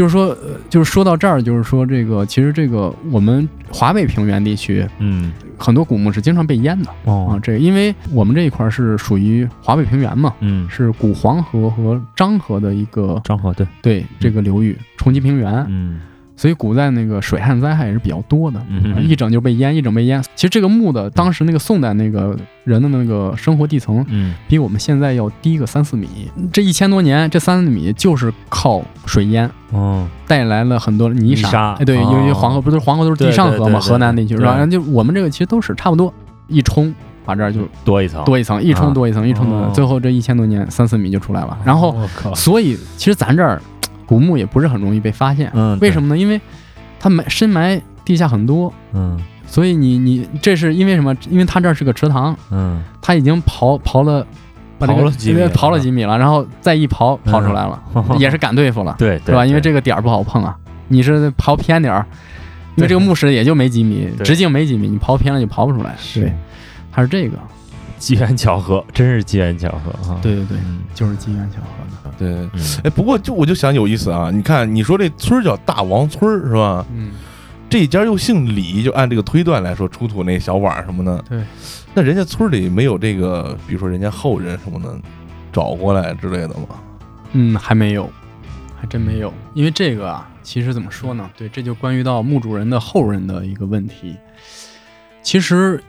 [0.00, 5.30] 就是说，呃就是说到这儿，就是说这个，其实这个我们华北平原地区嗯。
[5.58, 10.66] 很多古墓是经常被淹的啊哦，这个因为我们这一块儿是属于华北平原嘛，嗯。
[10.70, 13.66] 是古黄河和漳河的一个漳河对。
[13.82, 16.00] 对这个流域冲积平原，嗯
[16.40, 18.58] 所以古代那个水旱灾害也是比较多的。
[18.70, 20.22] 嗯一整就被淹，一整被淹。
[20.34, 22.34] 其实这个墓的当时那个宋代那个
[22.64, 26.08] 人的那个生活地层，嗯比我们现在要低个三四米。
[26.50, 31.74] 这一千多年，这三四米就是靠水淹哦带来了很多泥沙。
[31.74, 34.54] 哎，对，哦因为黄河不都是黄河都是地上河嘛，河南地区是吧？
[34.54, 36.10] 对然后就我们这个其实都是差不多，
[36.48, 36.94] 一冲
[37.26, 41.58] 把这儿就多一层多一层，一冲多一层，一冲多最后这一千多年三四米就出来了。
[41.66, 41.94] 然后，
[42.34, 43.60] 所以其实咱这儿
[44.10, 45.48] 古墓也不是很容易被发现。
[45.54, 46.18] 嗯为什么呢？
[46.18, 46.40] 因为
[46.98, 48.72] 它埋深埋地下很多。
[48.92, 51.16] 嗯所以你你这是因为什么？
[51.30, 54.26] 因为它这是个池塘，嗯它已经刨刨了，
[54.80, 57.80] 刨了几米刨了几米了，然后再一刨刨出来了，
[58.18, 59.46] 也是敢对付了，对是吧？
[59.46, 60.56] 因为这个点儿不好碰啊，
[60.88, 62.04] 你是刨偏点儿，
[62.76, 65.94] 因为这个墓室也就没几米，直径没几米，你刨偏了就刨不出来。
[66.14, 66.32] 对，
[66.92, 67.36] 它是这个，
[68.00, 70.18] 机缘巧合，真是机缘巧合哈。
[70.22, 72.14] 对对对，嗯就是机缘巧合的。
[72.18, 72.50] 对，嗯
[72.82, 76.84] 哎，不过就我就想有意思啊，你看你说这村叫大王村是吧？
[76.92, 77.12] 嗯，
[77.68, 81.42] 这一家又姓李，就按这个推断来说，出土那小碗什么的，对，
[81.94, 84.98] 那人家村里没有这个，比如说人家后人什么的
[85.52, 86.66] 找过来之类的吗？
[87.32, 88.10] 嗯，还没有，
[88.80, 91.30] 还真没有，因为这个啊，其实怎么说呢？
[91.36, 94.16] 对，这就关于到墓主人的后人的一个问题。
[95.22, 95.82] 其实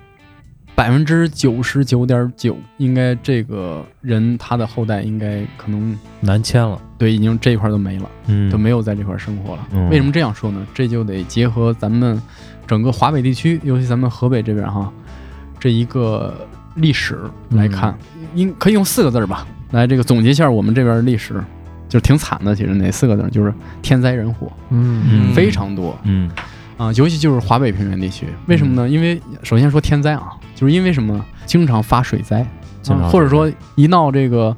[0.73, 9.67] 百分之九十九点九，应该这个人他的后代应该可能南迁了，对已经这一块都没了，嗯都没有在这块生活了。
[9.73, 10.65] 嗯为什么这样说呢？
[10.73, 12.19] 这就得结合咱们
[12.65, 14.91] 整个华北地区，尤其咱们河北这边哈，
[15.59, 17.19] 这一个历史
[17.49, 17.95] 来看，
[18.33, 21.33] 应可以用四个字儿吧，来这个总结一下我们这边的历史，
[21.89, 22.55] 就是挺惨的。
[22.55, 26.31] 其实哪四个字儿就是天灾人祸，嗯非常多嗯
[26.77, 28.25] 啊，尤其就是华北平原地区。
[28.47, 28.89] 为什么呢？
[28.89, 31.19] 因为首先说天灾啊，就是因为什么？
[31.47, 32.45] 经常发水灾，
[32.83, 34.55] 经常啊或者说一闹这个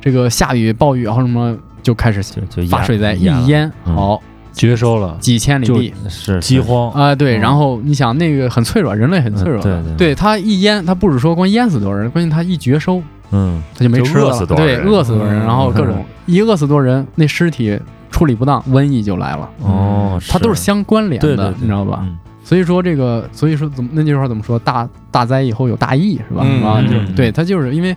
[0.00, 4.20] 这个下雨暴雨然后什么就开始就就淹发水灾，一淹好
[4.54, 5.94] 绝收了，几千里地。
[6.08, 7.40] 是饥荒，啊、对，嗯。
[7.40, 10.14] 然后你想那个很脆弱，人类很脆弱，嗯对对。
[10.14, 13.00] 它一淹，它不是说光淹死多少人，关键它一绝收，
[13.30, 13.62] 嗯。
[13.76, 15.46] 它就没吃了，对，饿死多少人，嗯。
[15.46, 17.78] 然后各种一饿死多少人，那尸体
[18.10, 20.60] 处理不当，瘟疫就来了，哦，它都是。
[20.60, 21.54] 相关联的，对对对。
[21.60, 22.00] 你知道吧？
[22.02, 22.18] 嗯
[22.52, 24.58] 所以说这个，所以说怎么那句话怎么说？
[24.58, 26.42] 大大灾以后有大疫是吧？
[26.44, 27.96] 嗯啊，嗯就嗯对，它就是因为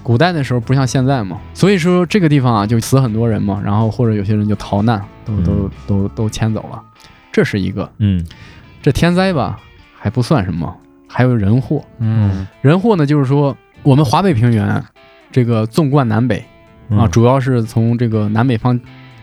[0.00, 6.80] 古代的时候不像现在嘛，所以说这个地方啊就死很多人嘛，然后或者有些人就逃难，都都嗯都都迁走了，
[7.32, 7.90] 这是一个。
[7.98, 8.24] 嗯
[8.80, 9.58] 这天灾吧
[9.98, 10.72] 还不算什么，
[11.08, 11.82] 还有人祸。
[11.98, 14.84] 嗯人祸呢，就是说我们华北平原
[15.32, 16.44] 这个纵贯南北
[16.90, 18.78] 嗯啊，主要是从这个南北方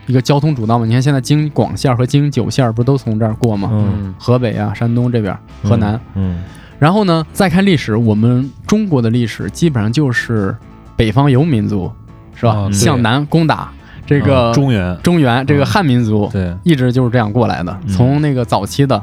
[0.06, 0.84] 一个交通主道嘛。
[0.86, 3.70] 你看现在京广线和京九线不都从这儿过吗？
[3.72, 6.00] 嗯河北啊、山东这边、河南。
[6.14, 6.42] 嗯
[6.78, 10.54] 然后呢，再看历史，我们中国的历史基本上就是
[10.96, 11.90] 北方游民族，
[12.34, 12.68] 是是吧？
[12.72, 13.72] 向南攻打
[14.04, 17.78] 这啊个中原，中原这个汉民族，对，一直就是这样过来的。
[17.86, 19.00] 嗯从那个早期的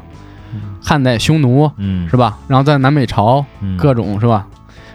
[0.80, 2.38] 汉代匈奴嗯是吧？
[2.46, 4.46] 然后在南北朝嗯各种是吧？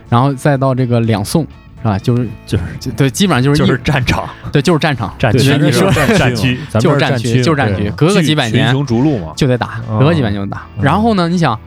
[0.07, 1.47] 然后再到这个两宋是
[1.87, 1.97] 吧？
[1.99, 10.63] 就是就是对，基本上就是就一是战场对，就是战场，战区，你说战区，就是战区，就是战区隔个几百年群雄逐鹿嘛，就得打，哦隔个几百年就打。
[10.77, 11.59] 嗯然后呢，你想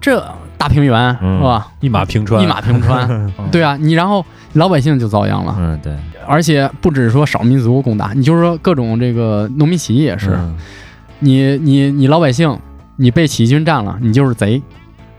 [0.00, 0.24] 这
[0.56, 1.68] 大平原嗯是吧？
[1.80, 5.92] 一马平川，一马平川， 嗯对啊，你然后老百姓就遭殃了，嗯，对，
[6.26, 10.56] 而且不只是说少民族攻打，你就是说各种这个农民起义也是，嗯
[11.18, 12.58] 你你你老百姓
[12.96, 14.60] 你被起义军占了，你就是贼，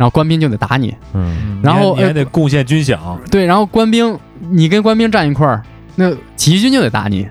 [0.03, 1.37] 然后官兵就得打你，嗯。
[1.45, 2.97] 嗯然后你还你还呃得贡献军饷，
[3.31, 5.63] 对，然后官兵你跟官兵站一块儿，
[5.95, 7.25] 那起义军就得打你，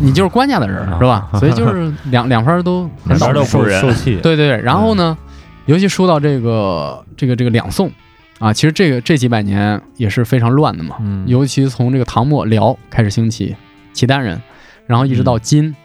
[0.00, 1.28] 你就是官家的人啊是吧？
[1.34, 5.14] 所以就是两 两方都很两边倒霉都不是人受气，对对对，然后呢，
[5.66, 7.92] 尤其说到这个这个这个两宋
[8.38, 11.24] 啊，其实这个这几百年也是非常乱的嘛，嗯。
[11.26, 13.54] 尤其从这个唐末辽开始兴起
[13.92, 14.40] 契丹人，
[14.86, 15.76] 然后一直到金、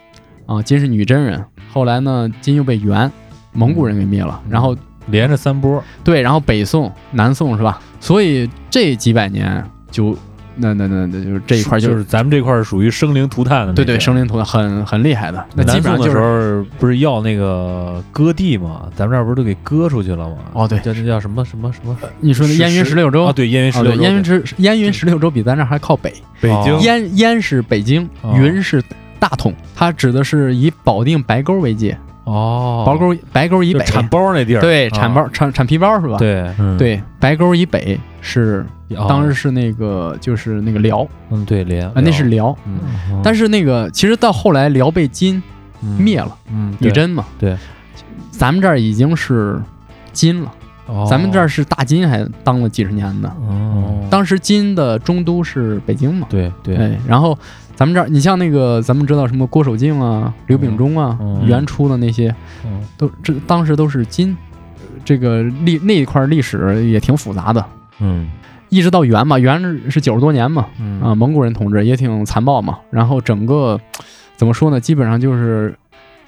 [0.46, 3.12] 啊，金是女真人，后来呢金又被元
[3.52, 4.74] 蒙古人给灭了，然后
[5.10, 7.80] 连着三波，对，然后北宋、南宋是吧？
[8.00, 10.16] 所以这几百年就
[10.56, 18.82] 那那那那就是这一块就就是咱们这块儿属于生灵涂炭的那对对生灵涂炭很很厉害的，那基南宋的时本上就是候不是要那个割地吗？
[18.94, 20.36] 咱们这儿不是都给割出去了吗？
[20.52, 21.96] 哦对叫那叫什么什么什么？
[22.20, 26.12] 你说的燕云十六州啊，对，燕云十六州，燕云十燕云十六州比咱这儿还靠北。
[26.40, 28.82] 北京哦燕燕是北京，哦云是
[29.18, 31.96] 大同，它指的是以保定白沟为界，
[32.30, 34.90] 哦，白沟白沟以北，产包那地儿，对，啊。
[34.90, 36.16] 产包产产皮包是吧？
[36.18, 39.06] 对，嗯，对，白沟以北是哦。
[39.08, 42.56] 当时是那个就是那个辽嗯对辽啊，那是辽。
[42.66, 45.42] 嗯但是那个其实到后来辽被金
[45.82, 47.56] 嗯灭了，嗯对女真嘛，对，
[48.30, 49.60] 咱们这儿已经是
[50.12, 50.52] 金了，
[50.86, 51.06] 哦。
[51.10, 53.32] 咱们这儿是大金还当了几十年呢。
[53.40, 54.06] 哦。
[54.10, 56.76] 当时金的中都是北京嘛，对对。
[56.76, 57.36] 哎，然后
[57.80, 62.28] 咱们这儿，你像那个咱们知道什么郭守敬啊、刘秉忠啊，嗯元初的那些，
[62.62, 62.82] 嗯。
[62.98, 64.36] 都这当时都是金，
[65.02, 67.64] 这个历那一块历史也挺复杂的，
[67.98, 68.28] 嗯。
[68.68, 71.00] 一直到元嘛，元是九十多年嘛，嗯。
[71.00, 73.80] 啊，蒙古人统治也挺残暴嘛，然后整个
[74.36, 75.74] 怎么说呢，基本上就是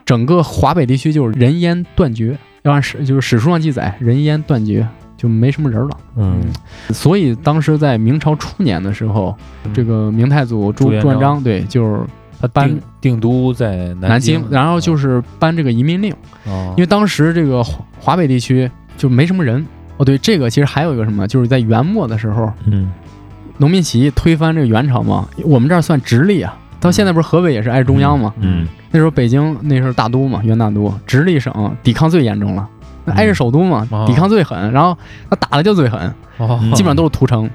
[0.06, 4.88] 整个华北地区就是人烟断绝，要按史就是史书上记载，人烟断绝。
[5.22, 6.42] 就没什么人了，嗯。
[6.90, 9.32] 所以当时在明朝初年的时候，
[9.72, 11.40] 这个明太祖朱朱元璋。
[11.40, 12.00] 对，就是
[12.40, 16.12] 他搬定定都在南京，然后就是颁这个移民令，
[16.44, 16.74] 哦。
[16.76, 19.64] 因为当时这个华华北地区就没什么人。
[19.98, 22.90] 哦，对，这个其实还有一个什么，就是在元末的时候，嗯。
[23.58, 26.58] 农民起义推翻这个元朝嘛，我们这儿算直隶啊。
[26.80, 28.34] 到现在不是河北也是挨中央嘛？
[28.40, 28.66] 嗯。
[28.90, 32.68] 那时候北京那时候大都嘛，元大都，直隶省抵抗最严重了，
[33.04, 34.04] 那挨着首都嘛，哦。
[34.06, 34.96] 抵抗最狠，然后
[35.28, 36.58] 他打的就最狠，哦。
[36.74, 37.48] 基本上都是屠城，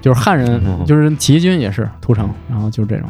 [0.00, 0.84] 就是汉人，嗯。
[0.86, 3.08] 就是起义军也是屠城，然后就是这种。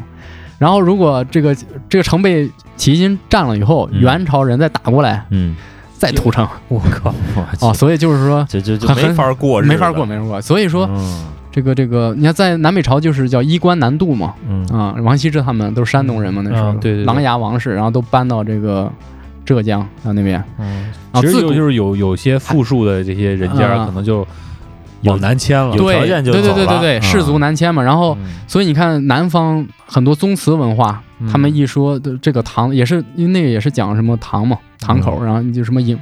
[0.57, 1.55] 然后如果这个
[1.87, 4.01] 这个城被起义军占了以后，嗯。
[4.01, 5.55] 元朝人再打过来，嗯，
[5.93, 7.13] 再屠城我靠，
[7.61, 10.41] 哦，所以就是说这这就没法过，没法过，没法过。
[10.41, 11.25] 所以说嗯。
[11.51, 14.63] 这个这个，你看在南北朝就是叫衣冠南渡嘛，嗯。
[14.67, 18.89] 啊，王羲之他们都是山东人嘛，那时候对对琅琊王氏，然后都搬到这个
[19.49, 24.25] 浙江啊那边，嗯，啊自古其实就就是有有些富庶的这些人家啊可能就
[25.03, 28.15] 往南迁了，对有条件就对对对对对，啊士族南迁嘛，然后。
[28.21, 28.39] 嗯。
[28.49, 31.29] 所以你看，南方很多宗祠文化，嗯。
[31.31, 35.95] 他们一说的这个唐，也是因为那个也是讲什么唐嘛，堂口，然后就什么颍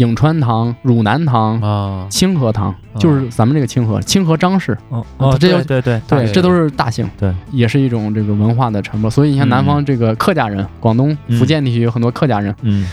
[0.00, 9.10] 颍川堂、汝南堂、啊，清河堂，就是咱们这个清河，清河张氏，哦哦，这就对对对对，这都是大姓，对，也是一种这个文化的传播。
[9.10, 9.50] 所以你看，嗯。
[9.50, 12.86] 南方这个客家人，广东、嗯福建地区有很多客家人，嗯。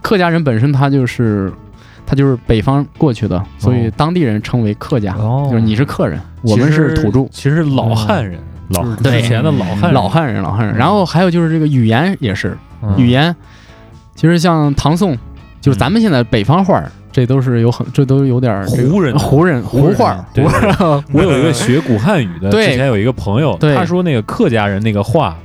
[0.00, 1.52] 客家人本身他就是。
[2.08, 5.48] 他就是北方过去的，所以当地人称为客家，哦。
[5.50, 8.38] 就是你是客人，我们是土著，其实老汉人，
[8.68, 9.92] 老之前的老汉人。
[9.92, 10.76] 老汉人，老汉人。
[10.76, 12.96] 然后还有就是这个语言也是，嗯。
[12.96, 13.34] 语言，
[14.14, 15.18] 其实像唐宋，
[15.66, 25.36] 就是咱们现在北方话儿，这都是有很，这都有点儿胡人胡人胡话儿，对胡话儿我有一个学古汉语的，对之前有一个朋友，对他说那个客家人那个话，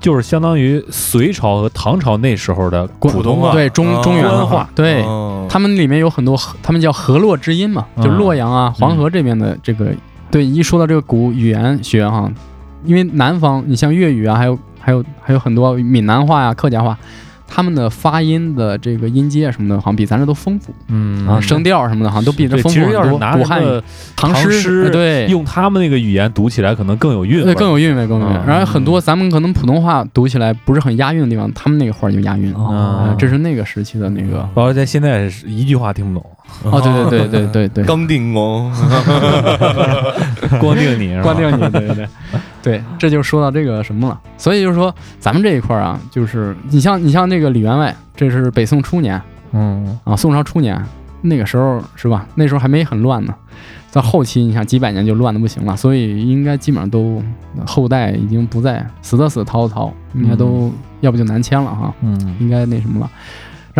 [0.00, 9.86] 就是相当于隋朝和唐朝那时候的普通话，对中中原官话，对，哦他们里面有很多，他们叫河洛之音嘛，就嗯洛阳啊、黄河这边的这个，
[10.32, 12.28] 对，一说到这个古语言学哈，
[12.84, 16.98] 因为南方你像粤语啊，还有还有还有很多闽南话呀、客家话。
[17.50, 22.92] 他们的发音的这个音阶什么的，好像比咱这都丰富嗯啊，声调什么的，好像都比这对，丰富很多。
[22.92, 23.82] 其实要是拿古汉语、
[24.16, 28.40] 唐诗诗，对，用他们那个语言读起来可能更有韵味对，更有韵味，更有韵味。
[28.40, 32.54] 嗯然后很多咱们可能普通话读起来不是很押韵的地方，他们那个话就押韵。
[32.54, 36.24] 哦呃这是那个时期的那个，包括在现在是一句话听不懂，
[36.64, 38.70] 哦，对对对对对对，刚定工，
[40.60, 41.22] 光定你是吧？
[41.22, 42.08] 关定你，对对对，
[42.62, 44.18] 对，这就说到这个什么了。
[44.36, 49.20] 所以就是说，咱们这一块儿啊，就是你像你像那个李员外，这是北宋初年
[49.52, 50.80] 嗯啊，宋朝初年
[51.22, 52.26] 那个时候是吧？
[52.34, 53.34] 那时候还没很乱呢，
[53.92, 57.22] 到后期你想几百年就乱的不行了，所以应该基本上都
[57.66, 60.70] 后代已经不在，死的死，逃的逃，应该都、
[61.00, 61.92] 要不就南迁了哈。
[62.02, 63.10] 嗯应该那什么了。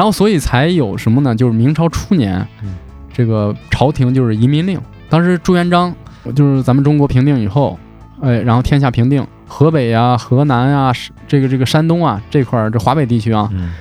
[0.01, 1.35] 然后所以才有什么呢？
[1.35, 2.75] 就是明朝初年，嗯
[3.13, 4.81] 这个朝廷就是移民令。
[5.11, 5.95] 当时朱元璋
[6.35, 7.79] 就是咱们中国平定以后，
[8.23, 10.91] 哎，然后天下平定，河北啊、河南啊、
[11.29, 13.73] 这个这个山东啊这块儿这华北地区啊嗯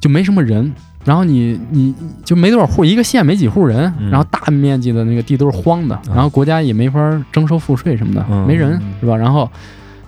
[0.00, 0.72] 就没什么人。
[1.04, 9.14] 然后你你就没多少户，一个县没几户人，嗯然后大面积的那个地都是荒的，然后国家也没法征收赋税什么的，嗯没人是吧？
[9.14, 9.46] 然后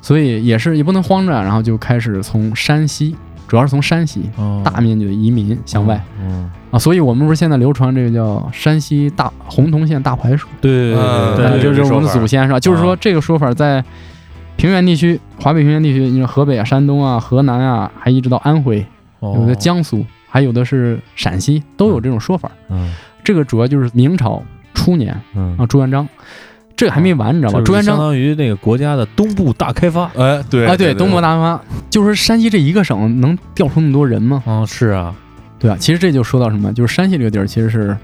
[0.00, 3.14] 所以也是也不能慌着，然后就开始从山西，
[3.46, 4.60] 主要是从山西哦。
[4.64, 12.58] 大面积的移民向外嗯啊，所以我们不是现在流传这个叫山西大洪洞县大槐树，对对嗯对就是我们的祖先是吧？
[12.58, 12.98] 就是说啊。
[13.00, 13.84] 这个说法在
[14.56, 18.84] 平原地区、华北平原地区，你说河北啊、山东啊、河南啊，还一直到安徽，
[19.20, 19.36] 哦。
[19.38, 22.50] 有的江苏，还有的是陕西，都有这种说法。
[22.68, 22.92] 嗯。
[23.22, 24.42] 这个主要就是明朝
[24.74, 25.56] 初年嗯。
[25.58, 26.08] 啊，朱元璋，
[26.76, 27.62] 这个还没完，你知道吗？
[27.64, 30.04] 朱元璋相当于那个国家的东部大开发。
[30.16, 34.42] 哎，对哎，对，东部大开发，就是山西这一个省能调出那么多人吗？
[34.46, 35.14] 嗯，是啊，
[35.58, 37.96] 对啊，其实这就说到什么，就是山西这个地儿其实是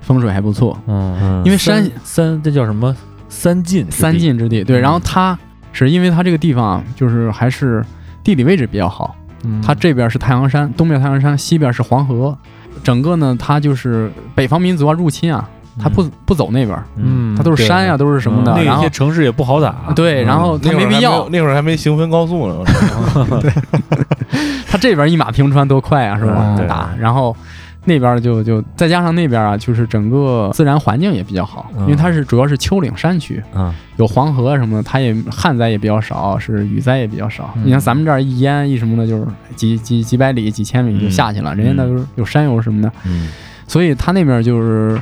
[0.00, 1.42] 风水还不错，嗯，嗯。
[1.44, 2.96] 因为山三这叫什么？
[3.28, 4.64] 三晋三晋之地。
[4.64, 5.38] 对，然后它
[5.72, 7.84] 是因为它这个地方啊，就是还是
[8.22, 9.14] 地理位置比较好，
[9.44, 9.60] 嗯。
[9.60, 12.36] 它这边是太阳山，东边太阳山，西边是黄河，
[12.82, 15.48] 整个呢它就是北方民族啊入侵啊，
[15.78, 19.74] 它不不走那边，嗯，它都是山呀，都是什么的，然后那些城市也不好打。
[19.94, 22.56] 对，然后它那会儿还没必要，那会儿还没行分高速呢
[24.68, 26.56] 它 这边一马平川多快啊，是吧？
[26.58, 27.34] 嗯打，然后
[27.84, 33.72] 那边就就再加上那边啊，就是整个自然环境也比较好，嗯因为它是主要是丘陵山区，嗯。
[33.96, 37.50] 有黄河什么的，它也旱灾也比较少，是雨灾也比较少。
[37.56, 43.28] 嗯你像咱们这儿一淹一什么的，就是几几几百里、几千米就下去了，人家那都是有山有什么的，嗯。
[43.68, 45.00] 所以它那边就是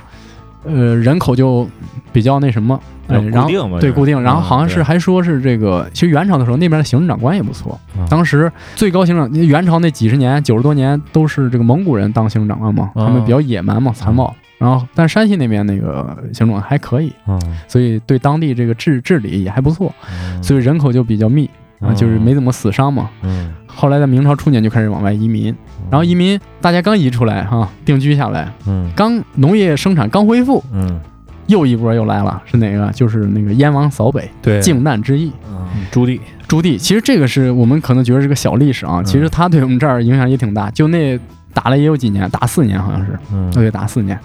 [0.64, 1.68] 呃人口就
[2.12, 2.78] 比较那什么。
[3.08, 8.06] 哎然后固定嘛对固定，然后嗯好像是还说是这个，其实元朝的时候那边的行政长官也不错，嗯。
[8.08, 14.34] 当时最高行政元朝那几十年九十多年都是这个蒙古人当行政长官嘛，哦他们比较野蛮嘛，残暴。
[14.56, 17.38] 然后但山西那边那个行政还可以，嗯。
[17.66, 19.92] 所以对当地这个治治理也还不错，
[20.40, 21.50] 所以人口就比较密
[21.96, 23.10] 就是没怎么死伤嘛。
[23.22, 25.54] 嗯后来在明朝初年就开始往外移民，
[25.90, 28.90] 然后移民大家刚移出来哈、定居下来，嗯。
[28.94, 31.00] 刚农业生产刚恢复，嗯。
[31.48, 32.90] 又一波又来了，是哪个？
[32.92, 35.32] 就是那个燕王扫北，对，靖难之役。
[35.48, 35.58] 嗯
[35.90, 40.70] 朱棣，朱棣，其实这个是我们可能觉得是个小历史啊，其实他对我们这儿影响也挺大。
[40.70, 41.18] 就那
[41.52, 43.50] 打了也有几年，打四年好像是，嗯。
[43.50, 44.18] 对，打四年，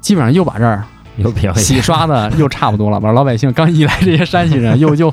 [0.00, 0.82] 基本上又把这儿
[1.16, 5.12] 有表洗刷的又差不多了，把老百姓刚移来这些山西人 又又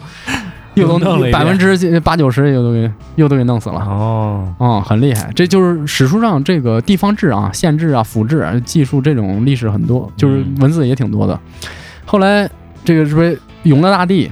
[0.75, 3.79] 又都弄了百分之八九十又都给又都给弄死了。
[3.81, 11.39] 哦嗯，很厉害，这就是史书上这个地方志啊、县志啊、府志啊、记述这种历史很多，就是嗯文字也挺多的。
[12.05, 12.49] 后来
[12.83, 14.29] 这个是不是永乐大帝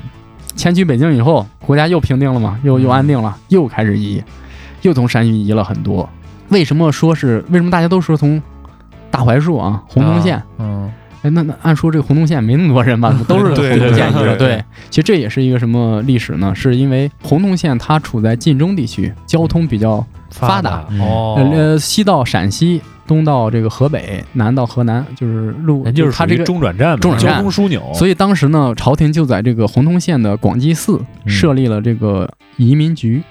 [0.56, 4.22] 迁居北京以后，国家又平定了嘛，又又安定了，又开始移，
[4.82, 6.08] 又从山西移了很多。
[6.50, 8.42] 为什么说是为什么大家都说从
[9.10, 10.42] 大槐树啊、洪洞县？
[10.58, 10.92] 嗯，
[11.24, 13.16] 哎，那那按说这个洪洞县没那么多人吧？
[13.28, 14.36] 都是对洪洞县移的。
[14.38, 16.54] 对其实这也是一个什么历史呢？
[16.56, 20.86] 是因为洪洞县它处在晋中地区，交通比较发达。
[20.90, 26.44] 嗯哦，呃，西到陕西，东到这个河北，南到河南，就是路，就是它这个。
[26.44, 33.22] 中转站嘛，中转站交通枢纽，所以当时呢，朝廷就在这个洪洞县的广济寺嗯设立了这个移民局，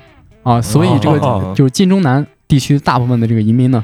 [0.45, 3.83] 啊，所以这个哦就是晋中南地区大部分的这个移民呢，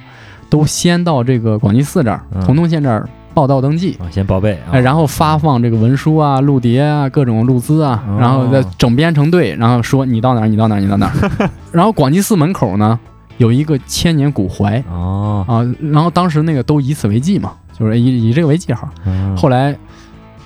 [0.49, 8.17] 都先到这个广济寺这儿，嗯洪洞县这儿报到登记，啊先报备然后发放这个文书啊、录碟啊、各种录资啊，哦。
[8.19, 11.51] 然后再整编成队，然后说你到哪儿，你到哪儿，你到哪儿。
[11.71, 12.99] 然后广济寺门口呢
[13.37, 15.45] 有一个千年古槐哦。
[15.47, 15.61] 啊，
[15.93, 18.89] 然后当时那个都以此为记嘛，就是以以这个为记号。
[19.05, 19.37] 嗯。
[19.37, 19.77] 后来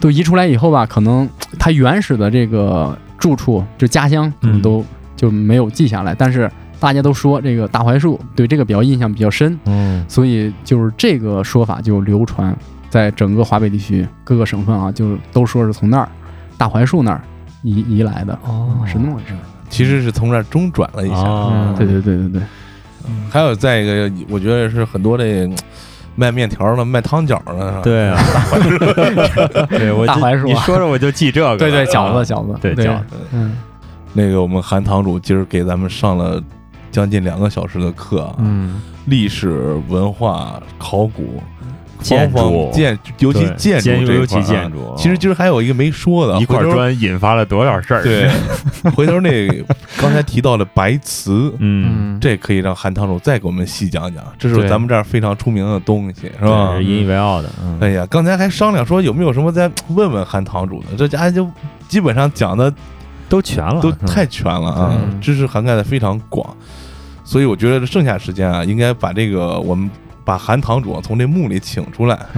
[0.01, 1.28] 都移出来以后吧，可能
[1.61, 4.62] 他原始的这个住处就家乡可能嗯。
[4.62, 4.84] 都
[5.14, 10.05] 就没有记下来，但是大家都说这个大槐树对这个比较印象比较深，嗯。
[10.09, 12.53] 所以就是这个说法就流传
[12.91, 16.09] 在整个华北地区各个省份啊，就都说是从那儿
[16.59, 17.22] 大槐树那儿
[17.62, 18.76] 移移来的，哦。
[18.86, 19.34] 是那么回事。
[19.70, 21.16] 其实是从这儿中转了一下。
[21.16, 22.43] 哦对对对对对，
[23.30, 25.49] 还有再一个，我觉得是很多这
[26.16, 28.18] 卖面条的、卖汤饺的，对啊，
[29.70, 30.53] 对我就大槐树啊。
[30.53, 32.74] 你说着我就记这个，对对饺啊子饺子，对。
[32.74, 33.57] 饺子，嗯。
[34.12, 36.43] 那个我们韩堂主今儿给咱们上了
[36.91, 41.41] 将近两个小时的课啊，嗯，历史文化考古
[42.01, 48.03] 建方筑方建，尤其建筑这一块儿啊其建筑，其实今儿还有一个没说的，一块砖引发了多少事儿？
[48.03, 48.30] 对，
[48.92, 49.48] 回头那
[49.98, 56.76] 刚才提到的白瓷，嗯，这可以让韩堂主再给我们细讲讲，这是咱们这儿非常出名的东西，是是吧？
[56.80, 57.48] 引以为傲的。
[57.62, 61.48] 嗯，哎呀，刚才还商量说有没有什么再问问韩堂主的，这家就
[61.88, 62.72] 基本上讲的
[63.28, 66.57] 都全了，都太全了啊，嗯知识涵盖的非常广，
[67.24, 69.88] 所以我觉得剩下时间啊，应该把这个我们
[70.25, 72.18] 把韩堂主从这墓里请出来，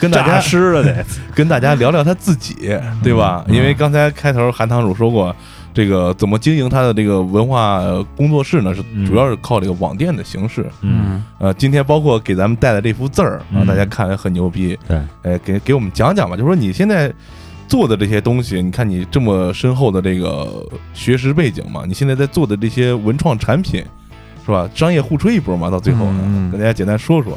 [0.00, 1.04] 跟大家诈尸了得。
[1.34, 2.54] 跟大家聊聊他自己，
[3.02, 3.44] 对吧？
[3.48, 5.34] 嗯因为刚才开头韩堂主说过，
[5.72, 7.80] 这个怎么经营他的这个文化
[8.16, 8.74] 工作室呢？
[8.74, 10.68] 是嗯主要是靠这个网店的形式。
[10.82, 14.78] 嗯，呃，今天包括给咱们带的这幅字儿啊，嗯大家看来很牛逼。
[14.88, 17.12] 对，哎，给给我们讲讲吧，就说你现在
[17.68, 23.84] 做的这些东西，你看你这么深厚的这个学识背景嘛，你现在在做的这些文创产品，
[24.48, 24.66] 是吧？
[24.74, 27.36] 商业互吹一波嘛，到最后呢，跟大家简单说说。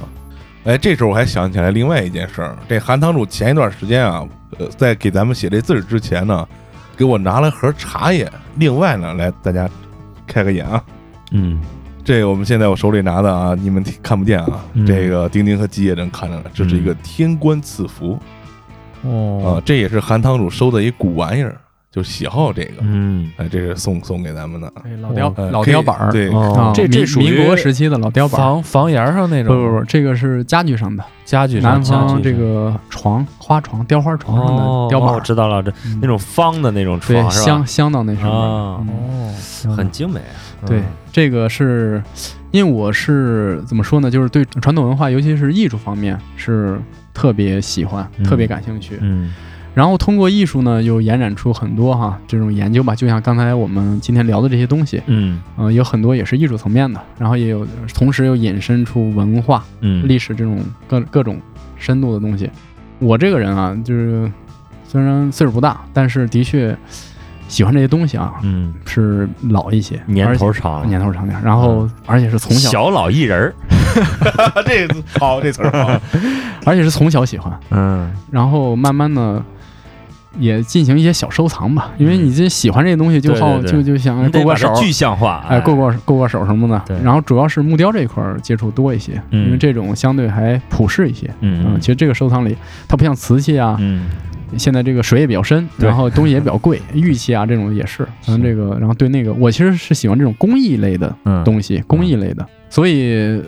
[0.64, 4.26] 哎，这时候我还想起来另外一件事儿，这韩堂主前一段时间啊，
[4.58, 6.48] 呃，在给咱们写这字儿之前呢，
[6.96, 8.32] 给我拿了盒茶叶。
[8.56, 9.70] 另外呢，来大家
[10.26, 10.82] 开个眼啊，
[11.32, 11.60] 嗯，
[12.06, 18.14] 这我们现在我手里拿的啊，你们看不见啊，嗯这个丁丁和基业正看着呢，这是一个天官赐福。
[18.14, 18.24] 啊
[19.04, 21.58] 哦，，这也是韩堂主收的一古玩意儿，
[21.92, 26.30] 就喜好这个，嗯，哎，这是送送给咱们的对老雕呃老雕板儿，对，
[26.74, 28.40] 这这民属于民国时期的老雕板。
[28.40, 37.68] 房房檐上那种，不不不，这个是家具上的，家具上南方这个床花床雕花床上哦的雕板，哦我知道了，这嗯那种方的那种对床是吧镶？
[37.68, 38.32] 镶到那上面。
[38.32, 38.88] 啊嗯
[39.68, 40.64] 哦，很精美啊。
[40.66, 42.02] 对嗯，这个是
[42.52, 44.10] 因为我是怎么说呢？
[44.10, 46.80] 就是对传统文化，尤其是艺术方面是
[47.14, 48.98] 特别喜欢、嗯特别感兴趣。
[49.02, 49.34] 嗯
[49.74, 55.42] 然后通过艺术呢，又延展出很多哈这种研究吧，就像刚才我们今天聊的这些东西，嗯。
[55.56, 61.40] 呃、有很多也是艺术层面的，然后也有同时又引申出文化、嗯，历史这种各各种
[61.78, 62.50] 深度的东西。
[63.00, 64.30] 我这个人啊，就是
[64.86, 66.78] 虽然岁数不大，但是的确
[67.48, 68.74] 喜欢这些东西啊，嗯。
[68.86, 73.56] 是老一些，年头长，年头长点儿，然后而且是从小，小老艺人儿。
[74.66, 74.88] 这
[75.20, 76.02] 好，这词儿好，
[76.66, 78.12] 而且是从小喜欢，嗯。
[78.30, 79.42] 然后慢慢的
[80.40, 86.82] 也进行一些小收藏吧，因为你这喜欢这些东西就好，就就想过过手，具象化，哎，过过过过手什么的。
[86.88, 86.98] 对。
[87.04, 89.46] 然后主要是木雕这一块儿接触多一些，嗯。
[89.46, 91.30] 因为这种相对还普适一些。
[91.42, 92.56] 嗯其实这个收藏里，
[92.88, 94.10] 它不像瓷器啊，嗯。
[94.58, 98.08] 现在这个水也比较深，然后东西也比较贵，玉器啊这种也是。
[98.28, 101.44] 嗯，这个，然后对那个，我其实是喜欢这种工艺类的嗯。
[101.44, 103.42] 东西，工艺类的，所以。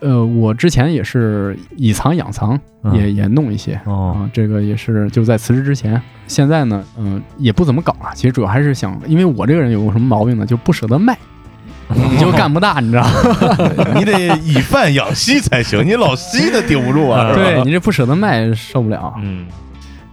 [0.00, 6.00] 呃，我之前也是以藏养藏，嗯也也弄一些，哦啊，这个也是就在辞职之前。
[6.26, 8.10] 现在呢，嗯、也不怎么搞了。
[8.14, 11.16] 其实主要还是想，因为我这个人有个什么毛病呢，就不舍得卖，
[11.88, 13.06] 你就干不大，你知道？
[13.96, 19.14] 你得以贩养吸才行，你老吸的顶不住啊，对你这不舍得卖受不了。
[19.22, 19.46] 嗯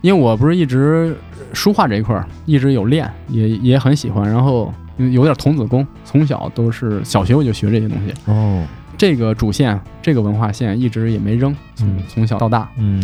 [0.01, 1.15] 因为我不是一直
[1.53, 8.13] 书画这一块儿一直有练，也也很喜欢，然后有点童子功，从小都是小学我就学这些东西。
[8.25, 8.61] 哦
[8.97, 12.03] 这个主线，这个文化线一直也没扔，从嗯。
[12.07, 12.69] 从小到大。
[12.77, 13.01] 嗯。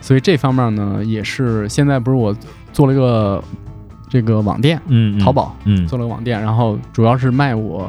[0.00, 2.34] 所以这方面呢，也是现在不是我
[2.72, 3.42] 做了一个
[4.08, 5.86] 这个网店，嗯，淘宝嗯。
[5.86, 7.88] 做了个网店，然后主要是卖我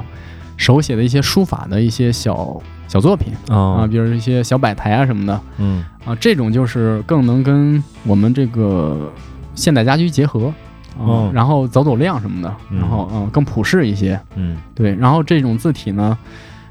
[0.57, 5.41] 手写的一些书法的一些小小作品啊，哦比如一些小摆台啊什么的。
[5.57, 5.83] 嗯。
[6.05, 9.11] 啊，这种就是更能跟我们这个
[9.55, 10.53] 现代家居结合
[10.99, 11.31] 嗯，哦。
[11.33, 12.79] 然后走走量什么的，嗯。
[12.79, 14.57] 然后嗯更普适一些，嗯。
[14.75, 16.15] 对，然后这种字体呢，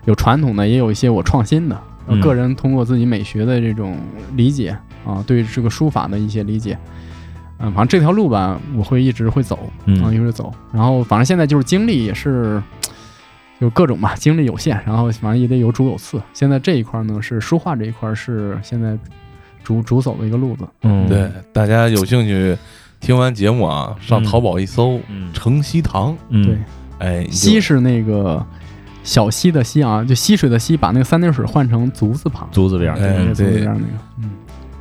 [0.04, 1.80] 有传统的，也有一些我创新的。
[2.20, 3.96] 个人通过自己美学的这种
[4.34, 4.76] 理解
[5.06, 6.76] 啊，对这个书法的一些理解，
[7.58, 10.52] 嗯，反正这条路吧，我会一直会走，嗯啊，一直走。
[10.72, 12.60] 然后反正现在就是精力也是，
[13.60, 16.20] 有各种吧，精力有限，然后反正也得有主有次。
[16.34, 18.98] 现在这一块呢是书画这一块是现在
[19.62, 22.54] 主主走的一个路子，嗯对，大家有兴趣
[23.00, 26.58] 听完节目啊，上嗯淘宝一搜嗯“城西堂嗯对，”，
[26.98, 28.44] 哎，西是那个
[29.02, 34.30] 小溪的溪啊，就溪水的溪，把那个三点水换成足字旁，足字边儿哎那个足字对边儿那个，嗯。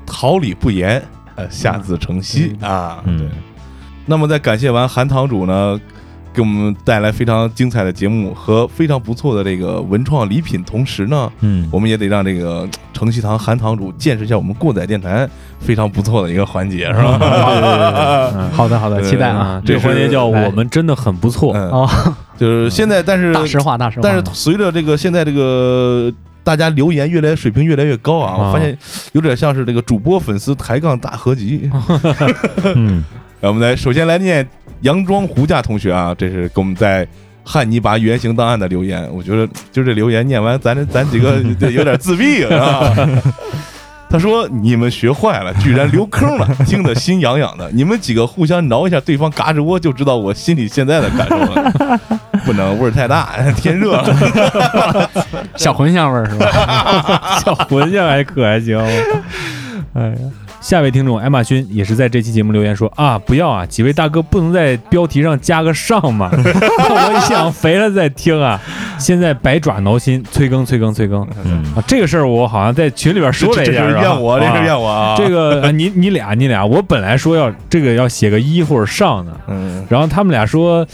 [0.05, 1.01] 桃李不言，
[1.35, 3.01] 呃，下自成蹊嗯啊。
[3.05, 3.27] 嗯对。
[4.05, 5.79] 那么在感谢完韩堂主呢，
[6.33, 15.27] 给我们带来非常精彩的节目和非常不错的这个文创礼品，同时呢，嗯我们也得让这个程西堂韩堂主见识一下我们过载电台
[15.59, 18.31] 非常不错的一个环节，是吧？
[18.35, 19.37] 嗯 好的，好的，期待啊！
[19.37, 21.89] 啊，这个环节叫哎我们真的很不错，嗯，哦，
[22.41, 24.01] 就是现在，但是大实话，大实话。
[24.01, 26.11] 但是随着这个现在这个
[26.43, 28.75] 大家留言越来水平越来越高啊，啊我发现
[29.11, 31.69] 有点像是这个主播粉丝抬杠大合集。
[32.73, 33.03] 嗯
[33.41, 34.47] 来，我们来首先来念
[34.81, 37.07] 杨庄胡家同学啊，这是给我们在
[37.43, 41.39] 汉尼拔原型档案的留言，我觉得就这留言念完，咱这咱几个
[41.69, 42.91] 有点自闭啊。
[44.11, 47.71] 他说：“你们学坏了，居然留坑了，听得心痒痒的。
[47.71, 52.01] 你们几个互相挠一下对方嘎吱窝，就知道我心里现在的感受了。
[52.45, 55.09] 不能味儿太大， 天热了。
[55.55, 57.39] 小茴香味儿是吧？
[57.43, 58.77] 小茴香还可还行。
[59.93, 60.15] 哎呀，
[60.61, 66.29] 下位听众艾玛勋也是在这期节目留言说啊，不要啊，几位大哥不能在标题上加个上吗？
[66.33, 68.59] 我想肥了再听啊。
[68.97, 71.83] 现在百爪挠心，催更催更催更嗯啊！
[71.87, 75.15] 这个事儿我好像在群里边说了一这下，是吧是怨我，这是啊怨我啊。
[75.17, 80.85] 这个啊你你俩你俩，我本来说要这个要写个一或者上的，嗯，然后他们俩说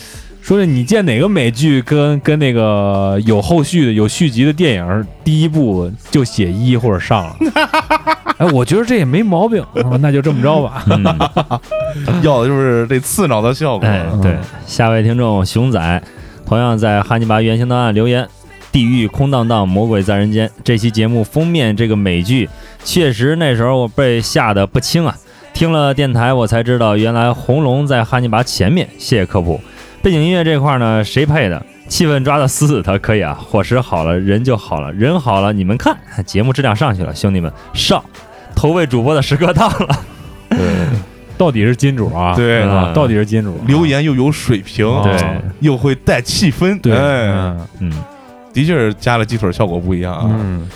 [0.47, 7.35] 说是你见哪个美剧跟跟那个有后续的有续集的电影，第一部就写一或者上了。
[8.39, 10.85] 哎，我觉得这也没毛病，啊那就这么着吧。
[12.07, 13.85] 嗯，要的就是这刺挠的效果。
[13.85, 16.01] 哎，对，下位听众熊仔
[16.45, 18.25] 同样在哈尼拔原型档案留言
[18.71, 22.47] ：“地狱空荡荡，魔鬼在人间。”这期节目封面这个美剧，
[22.85, 25.13] 确实那时候我被吓得不轻啊。
[25.53, 28.87] 听了电台，我才知道原来红龙在哈尼拔前面。
[28.97, 29.59] 谢谢科普。
[30.07, 31.61] 背景音乐这块呢，谁配的？
[31.89, 33.37] 气氛抓的死死的，可以啊。
[33.37, 38.01] 伙食好了，人就好了，人好了，你们看，节目质量上去了，兄弟们上！
[38.55, 39.99] 投喂主播的时刻到了。
[40.49, 40.59] 对
[41.37, 42.33] 到底是金主啊？
[42.37, 43.59] 对啊，到底是金主。
[43.67, 46.95] 留言又有水平，啊对又会带气氛，对，
[47.81, 47.91] 嗯，
[48.53, 50.23] 的确是加了鸡腿效果不一样啊。
[50.25, 50.69] 嗯，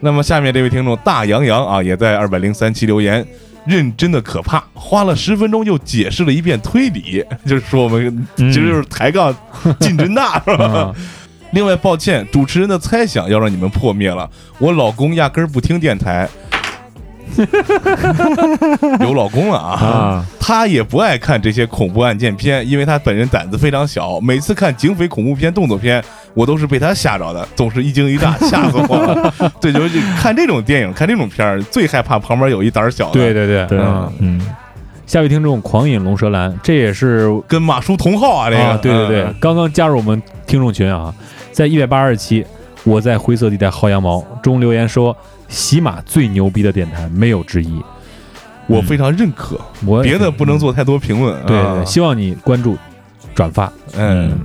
[0.00, 3.22] 那么下面这位听众大洋洋啊，也在二百零三期留言，
[3.68, 9.34] 认真的可怕，花了十分钟又解释了一遍推理， 就是说我们嗯其实就是抬杠
[9.80, 10.64] 进真大是吧？
[10.64, 10.94] 啊
[11.52, 14.28] 另外，抱歉，主持人的猜想要让你们破灭了。
[14.58, 16.28] 我老公压根儿不听电台，
[19.00, 19.80] 有老公了啊！
[19.80, 24.20] 啊，他也不爱看这些恐怖案件片，因为他本人胆子非常小。
[24.20, 26.04] 每次看警匪恐怖片、动作片，
[26.34, 29.32] 我都是被他吓着的，总是一惊一乍，吓死我了。
[29.60, 33.12] 对，就是看这种电影、看这种片儿，最害怕旁边有一胆儿小的。
[33.12, 34.40] 对，对对对嗯，嗯，
[35.06, 38.62] 下位听众狂饮龙舌兰，这也是跟马叔同号啊，这个。
[38.62, 41.12] 啊，对对对嗯，刚刚加入我们听众群啊，
[41.50, 42.44] 在一百八十期，
[42.84, 45.16] 我在灰色地带薅羊毛中留言说，
[45.48, 47.82] 喜马最牛逼的电台没有之一。
[48.66, 51.34] 我非常认可，我别的不能做太多评论。
[51.36, 52.76] 啊对对对，希望你关注、
[53.34, 53.72] 转发。
[53.96, 54.38] 嗯，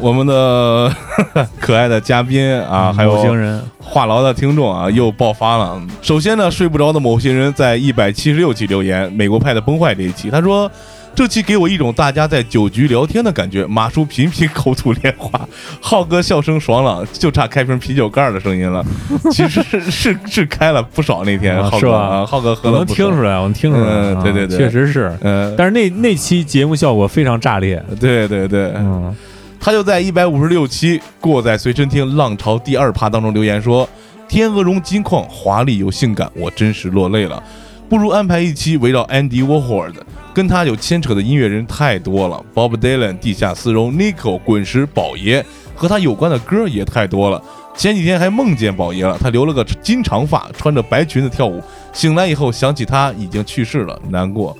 [0.00, 0.92] 我们的
[1.60, 5.80] 可爱的嘉宾啊，还有某星人，话痨的听众啊，又爆发了。
[6.02, 10.70] 首先呢，睡不着的某些人在一百七十六期留言，美国派的崩坏这一期，他说。
[11.14, 15.48] 这期给我一种大家在酒局聊天的感觉，马叔频频口吐莲花，
[15.80, 18.84] 浩哥笑声爽朗，就差开瓶啤酒盖儿的声音了。
[19.30, 25.10] 其实是 是是开了不少那天，浩哥浩哥喝了不少听出来，我能听出来，对对对确实是。
[25.22, 29.16] 嗯，但是那那期节目效果非常炸裂，对对对，嗯，
[29.58, 33.88] 他就在一百五十六期《过在随身听浪潮》第二趴当中留言说
[34.28, 37.42] ：“天鹅绒金矿华丽又性感，我真是落泪了。
[37.88, 40.04] 不如安排一期围绕 Andy Warhol 的，
[40.34, 45.44] 跟他有牵扯的音乐人太多了，Bob Dylan、地下丝绒、Nico、滚石、宝爷，
[45.74, 47.40] 和他有关的歌也太多了。
[47.76, 51.62] 前几天还梦见宝爷了，他留了个金长发，穿着白裙子跳舞。
[51.92, 54.56] 醒来以后想起他已经去世了，难过。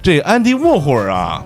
[0.00, 1.44] 这 Andy Warhol 啊，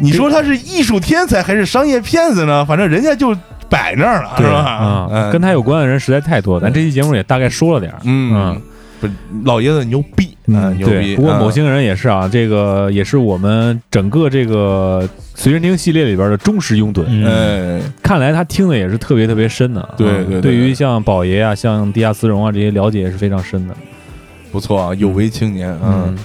[0.00, 2.64] 你说他是艺术天才还是商业骗子呢？
[2.64, 3.36] 反正人家就
[3.68, 4.50] 摆那儿了，是吧？
[4.50, 8.62] 啊，嗯跟他有关的人实在太多，咱这期节目也大概说了点儿，嗯嗯，
[9.00, 9.12] 不是
[9.44, 11.14] 老爷子牛逼，嗯，牛，逼。
[11.14, 17.04] 不过某嗯星人也是啊，这个也是我们整个这个随身听系列里边的忠实拥趸。
[17.06, 19.94] 嗯哎，看来他听的也是特别特别深的啊。
[19.96, 23.74] 对对于像宝爷啊、像地下丝绒啊这些了解也是非常深的。
[24.50, 26.18] 不错啊，有为青年，嗯嗯，，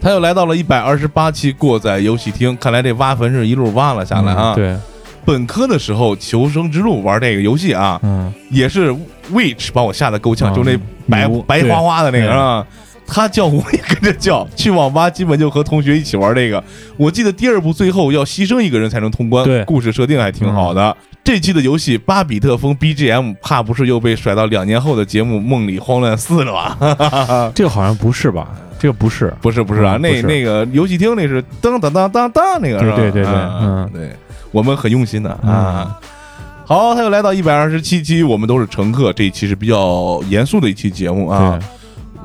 [0.00, 4.54] 他又来到了一百二十八期过载游戏厅，看来这挖坟是一路挖了下来啊。
[4.54, 4.76] 嗯，对，
[5.24, 8.90] 本科的时候，求生之路玩这个游戏啊，嗯，也是
[9.32, 10.76] Witch 把我吓得够呛，啊就那
[11.08, 12.66] 白白花花的那个啊。
[13.12, 16.62] 他叫我也跟着叫，去网吧基本就和同学一起玩这个。
[16.96, 20.96] 我记得第二部最后要牺牲一个人才能通关，对嗯故事设定还挺好的。
[21.24, 27.50] 这期的游戏巴比特风 BGM，怕不是又被甩到两年后的节目《梦里慌乱四》了吧？
[27.52, 28.48] 这个好像不是吧？
[28.80, 32.96] 这个不是，不是不是啊，那那个游戏厅那是噔噔噔噔噔那个是吧？
[32.96, 34.10] 对对对嗯对，
[34.50, 35.96] 我们很用心的啊。
[36.64, 39.12] 好，他又来到一百二十七期，我们都是乘客。
[39.12, 41.58] 这一期是比较严肃的一期节目啊。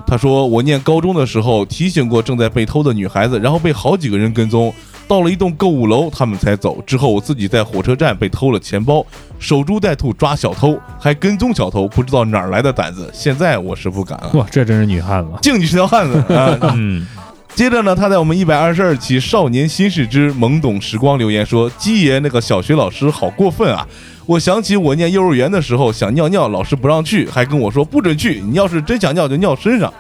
[0.08, 4.72] 他说：“我念高中的时候提醒过正在被偷的女孩子，然后被好几个人跟踪，
[5.08, 6.82] 到了一栋购物楼，他们才走。
[6.86, 9.06] 之后我自己在火车站被偷了钱包，
[9.40, 13.10] 守株待兔抓小偷，还跟踪小偷，不知道哪儿来的胆子。
[13.14, 14.32] 现在我是不敢了。
[14.34, 15.32] 哇，这真是女汉子。
[15.42, 16.58] 敬你是条汉子啊！
[16.76, 17.06] 嗯，
[17.54, 23.88] 接着呢，他在我们一百二十二期《少年心事之懵懂时光》留言说：“鸡爷那个小学老师好过分啊！
[24.26, 29.94] 我想起我念幼儿园的时候想尿尿，老师不让去，还跟我说不准去，你要是真想尿就尿身上。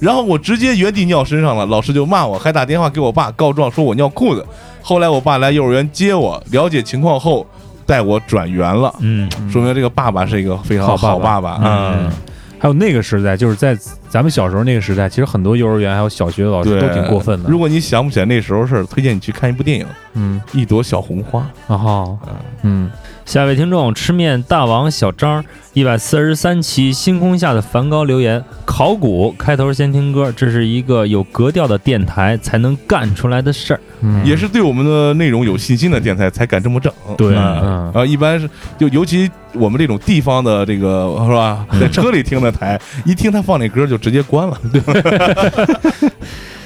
[0.00, 4.44] 然后我直接原地尿身上了，老师就骂我，还打电话给我爸告状说我尿裤子。
[4.82, 7.46] 后来我爸来幼儿园接我，了解情况后
[7.86, 11.60] 带我转园了，嗯，说明这个爸爸是一个非常好好爸爸爸。
[11.64, 12.10] 嗯，
[12.58, 13.74] 还有那个时代，就是在
[14.14, 17.50] 咱们小时候那个时代，其实很多幼儿园还有小学的老师，都挺过分的。
[17.50, 21.40] 如果你想不起来那时候事儿，推荐你去看一部电影《嗯，一朵小红花》。
[21.74, 22.18] 啊哈
[22.62, 22.88] 嗯，
[23.24, 33.80] 下一位听众吃面大王小张一百四十三期星空下的梵高留言：考古开头先听歌，这是一个有格调的电台才能干出来的事儿。
[34.02, 36.92] 嗯也是对我们的内容有信心的电台才敢这么整。
[37.16, 44.60] 对啊一般是就尤其我们这种地方的这个是吧，在车里听的台，一听他放那歌就直接关了。
[44.70, 44.82] 对，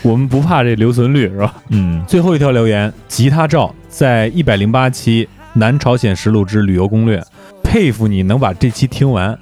[0.03, 1.55] 我们不怕这留存率是吧？
[1.69, 7.21] 嗯，最后一条留言，吉他照在一百零八期《南朝鲜实录之旅游攻略》，
[7.63, 9.39] 佩服你能把这期听完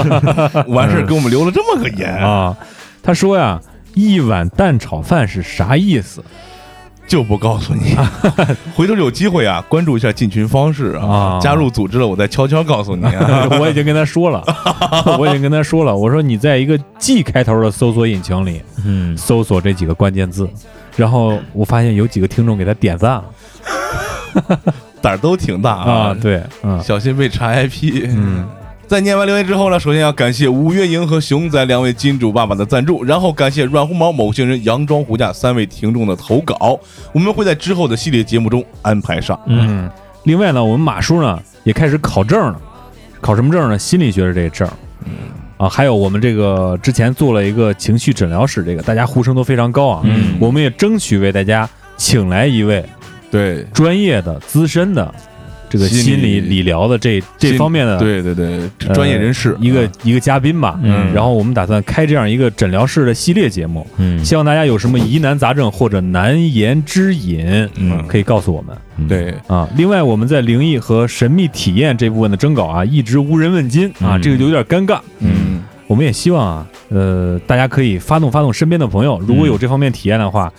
[0.68, 2.56] 完事儿给我们留了这么个言，啊！
[3.02, 3.60] 他说呀，
[3.94, 6.24] 一碗蛋炒饭是啥意思
[7.08, 7.96] 就不告诉你。
[8.76, 13.48] 回头有机会啊，关注一下进群方式啊啊，加入组织了，我再悄悄告诉你啊。
[13.58, 14.44] 我已经跟他说了，
[15.18, 20.48] 我已经跟他说了，我说你在一个 G 开头的搜索引擎里嗯，搜索这几个关键字，
[20.96, 23.24] 然后我发现有几个听众给他点赞了。
[25.00, 26.80] 胆儿都挺大啊，对，嗯。
[26.82, 28.04] 小心被查 IP。
[28.08, 28.44] 嗯，
[28.88, 36.80] 在念完留言之后呢，首先要感谢五月莹和熊仔两位金主爸爸的赞助，然后感谢软红毛、某些人、佯装胡架三位听众的投稿，
[37.12, 39.38] 我们会在之后的系列节目中安排上。
[39.44, 39.90] 嗯，
[40.24, 42.58] 另外呢，我们马叔呢也开始考证了，
[43.20, 43.78] 考什么证呢？
[43.78, 44.66] 心理学的这个证。
[45.04, 45.12] 嗯
[45.58, 50.00] 啊，还有我们这个之前做了一个情绪诊疗室，这个大家呼声都非常高啊。
[50.04, 52.82] 嗯我们也争取为大家请来一位
[53.30, 55.14] 对，专业的、资深的
[55.68, 60.78] 这个心理理理疗的这这方面的对对对，呃专业人士一个一个嘉宾吧。
[60.82, 61.12] 嗯。
[61.12, 68.06] 然后我们打算开这样一个诊疗室的系列节目，嗯，希望大家有什么疑难杂症或者难言之隐，嗯。
[68.06, 68.76] 可以告诉我们。
[69.08, 69.34] 对。
[69.46, 74.22] 啊，另外我们在灵异和神秘体验这部分的征稿啊，一直无人问津啊，嗯。
[74.22, 75.00] 这个就有点尴尬。
[75.20, 75.62] 嗯。
[75.86, 80.52] 我们也希望啊，呃，大家可以发动发动身边的朋友，如果有这方面体验的话，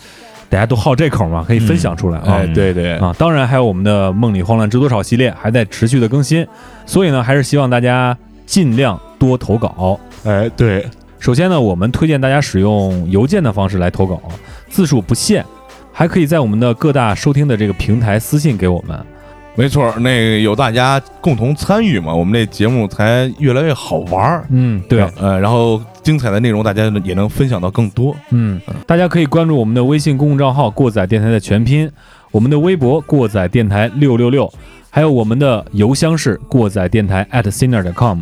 [0.50, 2.24] 大家都好这口嘛，可以分享出来啊。
[2.26, 6.46] 哎对对啊，当然还有我们的《梦里慌乱知多少》系列还在持续的更新，
[6.84, 8.14] 所以呢，还是希望大家
[8.44, 9.98] 尽量多投稿。
[10.24, 10.84] 哎对，
[11.20, 14.20] 首先呢，我们推荐大家使用邮件的方式来投稿，
[14.68, 15.44] 字数不限，
[15.92, 18.98] 还可以在我们的各大收听的这个平台私信给我们。
[19.60, 24.46] 没错，那个有大家共同参与嘛，我们这节目才越来越好玩儿。
[24.48, 28.16] 嗯，对，呃，然后精彩的内容大家也能分享到更多。
[28.30, 31.90] 嗯，大家可以关注我们的微信公众账号“过载电台”的全拼，
[32.30, 34.50] 我们的微博“过载电台六六六”，
[34.88, 38.20] 还有我们的邮箱是过载电台 at sinner.com。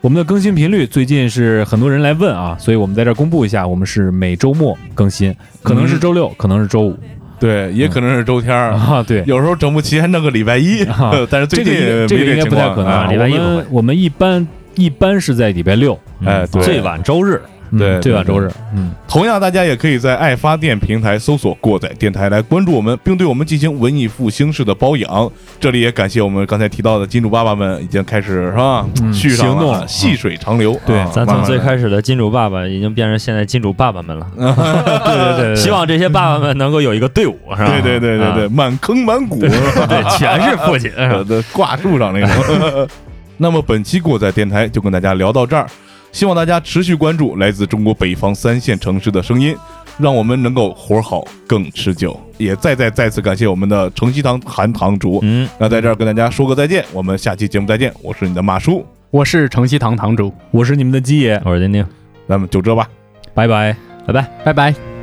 [0.00, 6.96] 我们的更新频率最近是很多人来问啊，所以我们在这儿公布一下，我们是每周末更新，可能是周六，可能是周五
[7.38, 9.04] 对，也可能是周天儿，啊。
[9.06, 13.06] 对，有时候整不齐还弄个礼拜一啊， 但是最近这个应该这个应该不太可能啊。
[13.10, 14.46] 礼拜一我们我们一般
[14.76, 16.62] 一般是在礼拜六，哎对。
[16.62, 18.50] 最晚周日，嗯对对最晚周日。
[18.74, 25.30] 嗯，同样，大家也可以在爱发电平台搜索“过载电台”来关注我们，并对我们进行文艺复兴式的包养。
[25.60, 30.78] 这里也感谢我们刚才提到的金主爸爸们，已经开始是吧，嗯续上行动了细水长流。
[30.86, 34.26] 对啊咱从最，开始的金主爸爸已经变成现在金主爸爸们了。
[34.36, 37.66] 对对对对，希望这些爸爸们能够有一个队伍，是吧？
[37.66, 40.90] 对对对对对，啊满坑满谷， 对，全是父亲。
[41.52, 42.88] 挂树上那种。
[43.36, 45.66] 那么本期过载电台就跟大家聊到这儿，
[46.14, 49.54] 希望大家持续关注来自中国北方三线城市的声音，
[49.98, 52.18] 让我们能够活好更持久。
[52.38, 55.18] 也再再再次感谢我们的城西堂韩堂主。
[55.22, 57.92] 嗯，那在这儿跟大家说个再见，我们下期节目再见。
[58.00, 61.84] 我是你的马叔，我是城西堂堂主，我是你们的鸡爷，我是丁丁，
[62.28, 62.88] 咱们就这吧。
[63.34, 63.76] 拜拜。
[64.06, 64.30] 拜拜。
[64.44, 64.93] 拜拜。